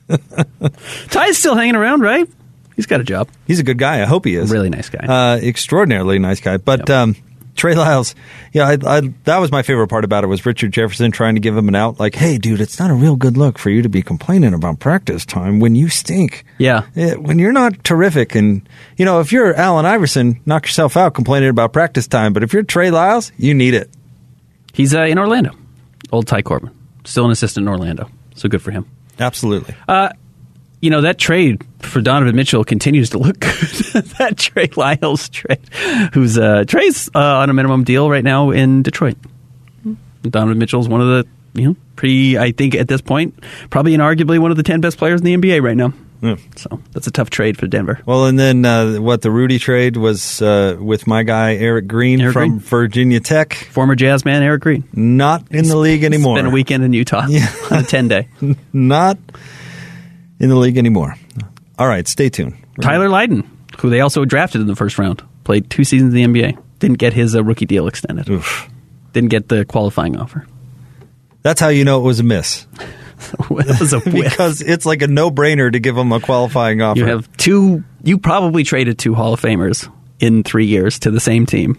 Ty's 1.11 1.39
still 1.39 1.55
hanging 1.55 1.77
around, 1.77 2.01
right? 2.03 2.29
He's 2.77 2.87
got 2.87 3.01
a 3.01 3.05
job. 3.05 3.29
He's 3.47 3.61
a 3.61 3.63
good 3.63 3.79
guy. 3.79 4.03
I 4.03 4.05
hope 4.07 4.25
he 4.25 4.35
is. 4.35 4.51
Really 4.51 4.69
nice 4.71 4.89
guy. 4.89 5.07
Uh, 5.07 5.37
extraordinarily 5.37 6.19
nice 6.19 6.41
guy. 6.41 6.57
But 6.57 6.81
Yep. 6.89 6.91
um, 6.91 7.17
Trey 7.55 7.75
Lyles, 7.75 8.15
yeah, 8.53 8.65
I, 8.69 8.79
I, 8.85 9.01
that 9.25 9.39
was 9.39 9.53
my 9.53 9.63
favorite 9.63 9.89
part 9.89 10.05
about 10.05 10.25
it 10.25 10.27
was 10.27 10.45
Richard 10.45 10.73
Jefferson 10.73 11.13
trying 11.13 11.35
to 11.35 11.41
give 11.41 11.57
him 11.57 11.69
an 11.69 11.75
out. 11.75 12.01
Like, 12.01 12.15
hey, 12.15 12.39
dude, 12.39 12.61
it's 12.61 12.79
not 12.79 12.91
a 12.91 12.95
real 12.95 13.17
good 13.17 13.37
look 13.37 13.59
for 13.59 13.71
you 13.71 13.83
to 13.83 13.89
be 13.89 14.03
complaining 14.03 14.55
about 14.55 14.81
practice 14.81 15.25
time 15.25 15.61
when 15.61 15.75
you 15.75 15.89
stink. 15.89 16.45
Yeah. 16.59 16.87
Eh, 16.97 17.15
when 17.15 17.39
you're 17.39 17.53
not 17.53 17.85
terrific, 17.85 18.35
and 18.35 18.69
you 18.97 19.05
know, 19.05 19.21
if 19.21 19.33
you're 19.33 19.55
Allen 19.55 19.87
Iverson, 19.87 20.41
knock 20.47 20.65
yourself 20.65 20.97
out 20.97 21.15
complaining 21.15 21.49
about 21.49 21.73
practice 21.73 22.07
time. 22.07 22.33
But 22.33 22.43
if 22.43 22.53
you're 22.53 22.63
Trey 22.63 22.91
Lyles, 22.91 23.33
you 23.37 23.55
need 23.55 23.75
it. 23.75 23.91
He's 24.73 24.95
uh, 24.95 25.03
in 25.03 25.19
Orlando. 25.19 25.53
Old 26.11 26.27
Ty 26.27 26.43
Corbin. 26.43 26.71
Still 27.05 27.27
an 27.27 27.31
assistant 27.31 27.65
in 27.65 27.69
Orlando. 27.69 28.11
So 28.35 28.49
good 28.49 28.63
for 28.63 28.73
him. 28.73 28.87
Absolutely. 29.19 29.75
Uh, 29.87 30.11
you 30.85 30.91
know 30.91 31.01
that 31.01 31.19
trade 31.19 31.65
for 31.81 32.01
Donovan 32.03 32.37
Mitchell 32.37 32.63
continues 32.65 33.11
to 33.11 33.19
look 33.19 33.39
good. 33.41 33.53
that 34.19 34.35
Trey 34.37 34.69
Lyles 34.77 35.29
trade, 35.31 35.67
who's 36.13 36.37
uh, 36.39 36.65
Trey's 36.67 37.09
uh, 37.15 37.19
on 37.19 37.49
a 37.51 37.55
minimum 37.55 37.85
deal 37.85 38.11
right 38.11 38.23
now 38.25 38.51
in 38.51 38.83
Detroit. 38.83 39.17
Donovan 40.23 40.59
Mitchell 40.59 40.81
is 40.81 40.89
one 40.89 41.01
of 41.01 41.09
the 41.09 41.27
you 41.61 41.69
know 41.69 41.77
pretty. 41.97 42.39
I 42.39 42.53
think 42.53 42.75
at 42.75 42.89
this 42.89 43.01
point, 43.01 43.35
probably 43.71 43.95
and 43.95 44.03
arguably 44.03 44.39
one 44.39 44.51
of 44.51 44.57
the 44.57 44.63
ten 44.63 44.81
best 44.81 44.99
players 44.99 45.21
in 45.21 45.25
the 45.25 45.37
NBA 45.37 45.63
right 45.63 45.77
now. 45.77 45.93
Yeah. 46.23 46.37
So 46.57 46.81
that's 46.93 47.07
a 47.07 47.11
tough 47.11 47.29
trade 47.29 47.59
for 47.59 47.67
Denver. 47.67 48.01
Well, 48.07 48.25
and 48.27 48.39
then 48.39 48.65
uh, 48.65 48.97
what 48.97 49.21
the 49.21 49.31
Rudy 49.31 49.59
trade 49.59 49.99
was 49.99 50.41
uh, 50.41 50.79
with 50.81 51.07
my 51.07 51.23
guy 51.23 51.57
Erick 51.57 51.87
Green 51.87 52.21
Eric 52.23 52.33
from 52.33 52.49
Green. 52.49 52.61
Virginia 52.61 53.21
Tech. 53.21 53.53
Former 53.55 53.95
Jazz 53.95 54.25
man 54.25 54.43
Erick 54.43 54.63
Green. 54.63 54.85
Not 54.95 55.51
in 55.51 55.69
the 55.69 55.77
league 55.77 56.03
anymore. 56.05 56.37
Spent 56.39 56.47
a 56.49 56.51
weekend 56.51 56.83
in 56.85 56.93
Utah 56.95 57.27
Yeah. 57.29 57.53
on 57.71 57.79
a 57.81 57.83
ten 57.83 58.09
day. 58.09 58.29
Not 58.73 59.19
in 60.41 60.49
the 60.49 60.57
league 60.57 60.79
anymore. 60.79 61.17
All 61.79 61.89
right, 61.89 62.07
stay 62.07 62.29
tuned. 62.29 62.57
Tyler 62.81 63.09
Lydon, 63.09 63.49
who 63.79 63.91
they 63.91 64.01
also 64.01 64.25
drafted 64.25 64.61
in 64.61 64.67
the 64.67 64.77
first 64.77 64.99
round, 64.99 65.23
played 65.45 65.71
two 65.71 65.85
seasons 65.85 66.15
in 66.15 66.33
the 66.33 66.43
NBA. 66.43 66.59
Didn't 66.79 66.99
get 66.99 67.13
his 67.13 67.35
uh, 67.35 67.43
rookie 67.43 67.67
deal 67.67 67.87
extended. 67.87 68.29
Oof. 68.29 68.69
Didn't 69.13 69.31
get 69.31 69.49
the 69.49 69.65
qualifying 69.65 70.17
offer. 70.17 70.47
That's 71.43 71.61
how 71.61 71.69
you 71.69 71.85
know 71.85 72.01
it 72.01 72.05
was 72.05 72.21
a 72.21 72.23
miss 72.23 72.67
that 73.39 73.51
was 73.51 73.93
a 73.93 74.01
because 74.11 74.61
it's 74.61 74.87
like 74.87 75.03
a 75.03 75.07
no-brainer 75.07 75.71
to 75.71 75.79
give 75.79 75.97
him 75.97 76.13
a 76.13 76.21
qualifying 76.21 76.83
offer. 76.83 76.99
You 76.99 77.07
have 77.07 77.35
two. 77.37 77.85
You 78.03 78.19
probably 78.19 78.65
traded 78.65 78.99
two 78.99 79.15
Hall 79.15 79.35
of 79.35 79.41
Famers 79.41 79.91
in 80.21 80.43
three 80.43 80.67
years 80.67 80.99
to 81.01 81.11
the 81.11 81.21
same 81.21 81.47
team 81.47 81.79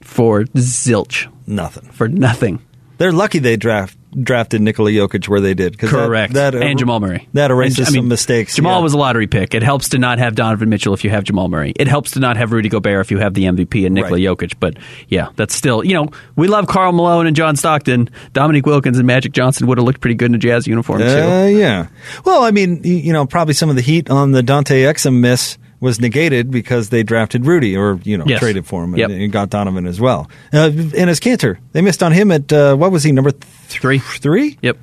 for 0.00 0.42
zilch 0.44 1.30
nothing. 1.46 1.90
for 1.90 2.08
nothing. 2.08 2.62
They're 2.98 3.12
lucky 3.12 3.38
they 3.38 3.56
draft 3.56 3.96
drafted 4.22 4.60
Nikola 4.60 4.90
Jokic 4.90 5.28
where 5.28 5.40
they 5.40 5.54
did. 5.54 5.78
'cause 5.78 5.90
that- 5.90 6.06
Correct. 6.06 6.32
That, 6.34 6.54
and 6.54 6.78
Jamal 6.78 7.00
Murray. 7.00 7.28
That 7.34 7.50
erases 7.50 7.78
And, 7.78 7.88
I 7.88 7.90
mean, 7.92 8.02
some 8.02 8.08
mistakes. 8.08 8.56
Jamal 8.56 8.78
yeah. 8.78 8.82
was 8.82 8.92
a 8.94 8.98
lottery 8.98 9.26
pick. 9.26 9.54
It 9.54 9.62
helps 9.62 9.90
to 9.90 9.98
not 9.98 10.18
have 10.18 10.34
Donovan 10.34 10.68
Mitchell 10.68 10.94
if 10.94 11.04
you 11.04 11.10
have 11.10 11.24
Jamal 11.24 11.48
Murray. 11.48 11.72
It 11.76 11.86
helps 11.88 12.12
to 12.12 12.20
not 12.20 12.36
have 12.36 12.52
Rudy 12.52 12.68
Gobert 12.68 13.00
if 13.00 13.10
you 13.10 13.18
have 13.18 13.34
the 13.34 13.44
MVP 13.44 13.86
and 13.86 13.94
Nikola 13.94 14.14
Right. 14.14 14.22
Jokic. 14.22 14.54
But 14.58 14.76
yeah, 15.08 15.28
that's 15.36 15.54
still 15.54 15.84
you 15.84 15.94
know 15.94 16.08
we 16.36 16.48
love 16.48 16.66
Karl 16.66 16.92
Malone 16.92 17.26
and 17.26 17.36
John 17.36 17.56
Stockton. 17.56 18.08
Dominique 18.32 18.66
Wilkins 18.66 18.98
and 18.98 19.06
Magic 19.06 19.32
Johnson 19.32 19.66
would 19.68 19.78
have 19.78 19.84
looked 19.86 20.00
pretty 20.00 20.14
good 20.16 20.30
in 20.30 20.34
a 20.34 20.38
Jazz 20.38 20.66
uniform 20.66 21.02
Uh, 21.02 21.46
too. 21.46 21.56
yeah. 21.56 21.86
Well, 22.24 22.42
I 22.42 22.50
mean, 22.50 22.80
you 22.84 23.12
know, 23.12 23.26
probably 23.26 23.54
some 23.54 23.70
of 23.70 23.76
the 23.76 23.82
heat 23.82 24.10
on 24.10 24.32
the 24.32 24.42
Dante 24.42 24.82
Exum 24.82 25.20
miss 25.20 25.56
was 25.80 25.98
negated 26.00 26.50
because 26.50 26.90
they 26.90 27.02
drafted 27.02 27.46
Rudy 27.46 27.74
or, 27.76 27.98
you 28.04 28.18
know, 28.18 28.24
Yes. 28.26 28.38
traded 28.40 28.66
for 28.66 28.84
him 28.84 28.94
Yep. 28.96 29.10
and, 29.10 29.22
and 29.22 29.32
got 29.32 29.48
Donovan 29.50 29.86
as 29.86 29.98
well. 30.00 30.30
Uh, 30.52 30.66
and 30.66 30.92
Enes 30.92 31.20
Kanter, 31.20 31.56
they 31.72 31.80
missed 31.80 32.02
on 32.02 32.12
him 32.12 32.30
at, 32.30 32.52
uh, 32.52 32.76
what 32.76 32.92
was 32.92 33.02
he, 33.02 33.12
number 33.12 33.30
th- 33.30 33.42
Three. 33.68 33.98
Three? 33.98 34.58
Yep. 34.60 34.76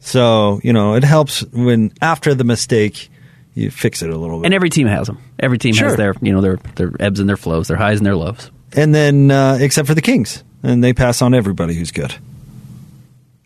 So, 0.00 0.60
you 0.62 0.72
know, 0.72 0.94
it 0.94 1.04
helps 1.04 1.42
when 1.52 1.92
after 2.00 2.34
the 2.34 2.44
mistake, 2.44 3.08
you 3.54 3.70
fix 3.70 4.02
it 4.02 4.10
a 4.10 4.16
little 4.16 4.40
bit. 4.40 4.46
And 4.46 4.54
every 4.54 4.70
team 4.70 4.86
has 4.86 5.06
them. 5.06 5.18
Every 5.40 5.58
team 5.58 5.72
Sure. 5.74 5.88
has 5.88 5.96
their 5.96 6.14
you 6.20 6.32
know 6.32 6.40
their 6.42 6.58
their 6.76 6.92
ebbs 7.00 7.18
and 7.20 7.28
their 7.28 7.36
flows, 7.38 7.68
their 7.68 7.76
highs 7.76 7.98
and 7.98 8.06
their 8.06 8.14
lows. 8.14 8.50
And 8.74 8.94
then, 8.94 9.30
uh, 9.30 9.58
except 9.60 9.88
for 9.88 9.94
the 9.94 10.02
Kings, 10.02 10.44
and 10.62 10.84
they 10.84 10.92
pass 10.92 11.22
on 11.22 11.34
everybody 11.34 11.74
who's 11.74 11.90
good. 11.90 12.14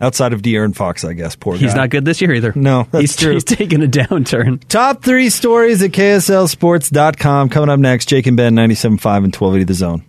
Outside 0.01 0.33
of 0.33 0.41
De'Aaron 0.41 0.75
Fox, 0.75 1.05
I 1.05 1.13
guess. 1.13 1.37
Poor 1.37 1.55
guy. 1.55 1.61
He's 1.61 1.75
not 1.75 1.91
good 1.91 2.05
this 2.07 2.21
year 2.23 2.33
either. 2.33 2.53
No, 2.57 2.89
that's 2.91 3.03
he's, 3.03 3.17
true. 3.17 3.33
he's 3.35 3.45
taking 3.45 3.83
a 3.83 3.87
downturn. 3.87 4.67
Top 4.69 5.03
three 5.03 5.29
stories 5.29 5.83
at 5.83 5.91
KSLSports.com. 5.91 7.51
Coming 7.51 7.69
up 7.69 7.79
next, 7.79 8.07
Jake 8.07 8.27
and 8.27 8.37
Ben, 8.37 8.55
97.5 8.55 8.85
and 9.25 9.35
1280 9.35 9.65
The 9.65 9.75
Zone. 9.75 10.05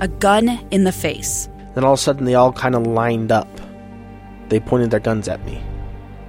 A 0.00 0.08
gun 0.08 0.48
in 0.70 0.84
the 0.84 0.92
face. 0.92 1.48
Then 1.74 1.84
all 1.84 1.92
of 1.92 1.98
a 1.98 2.02
sudden, 2.02 2.24
they 2.24 2.34
all 2.34 2.52
kind 2.52 2.74
of 2.74 2.86
lined 2.86 3.30
up. 3.30 3.48
They 4.48 4.58
pointed 4.58 4.90
their 4.90 5.00
guns 5.00 5.28
at 5.28 5.44
me. 5.44 5.62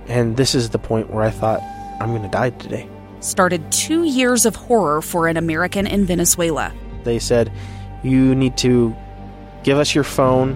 And 0.08 0.38
this 0.38 0.54
is 0.54 0.70
the 0.70 0.78
point 0.78 1.10
where 1.10 1.24
I 1.24 1.32
thought, 1.32 1.62
I'm 2.00 2.10
going 2.10 2.22
to 2.22 2.28
die 2.28 2.52
today. 2.52 2.88
Started 3.22 3.72
two 3.72 4.04
years 4.04 4.46
of 4.46 4.56
horror 4.56 5.02
for 5.02 5.28
an 5.28 5.38
American 5.38 5.88
in 5.88 6.06
Venezuela. 6.06 6.74
They 7.06 7.18
said, 7.18 7.52
You 8.04 8.36
need 8.36 8.58
to 8.58 8.96
give 9.64 9.78
us 9.78 9.96
your 9.96 10.04
phone 10.04 10.56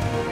Thank 0.00 0.26
you. 0.26 0.27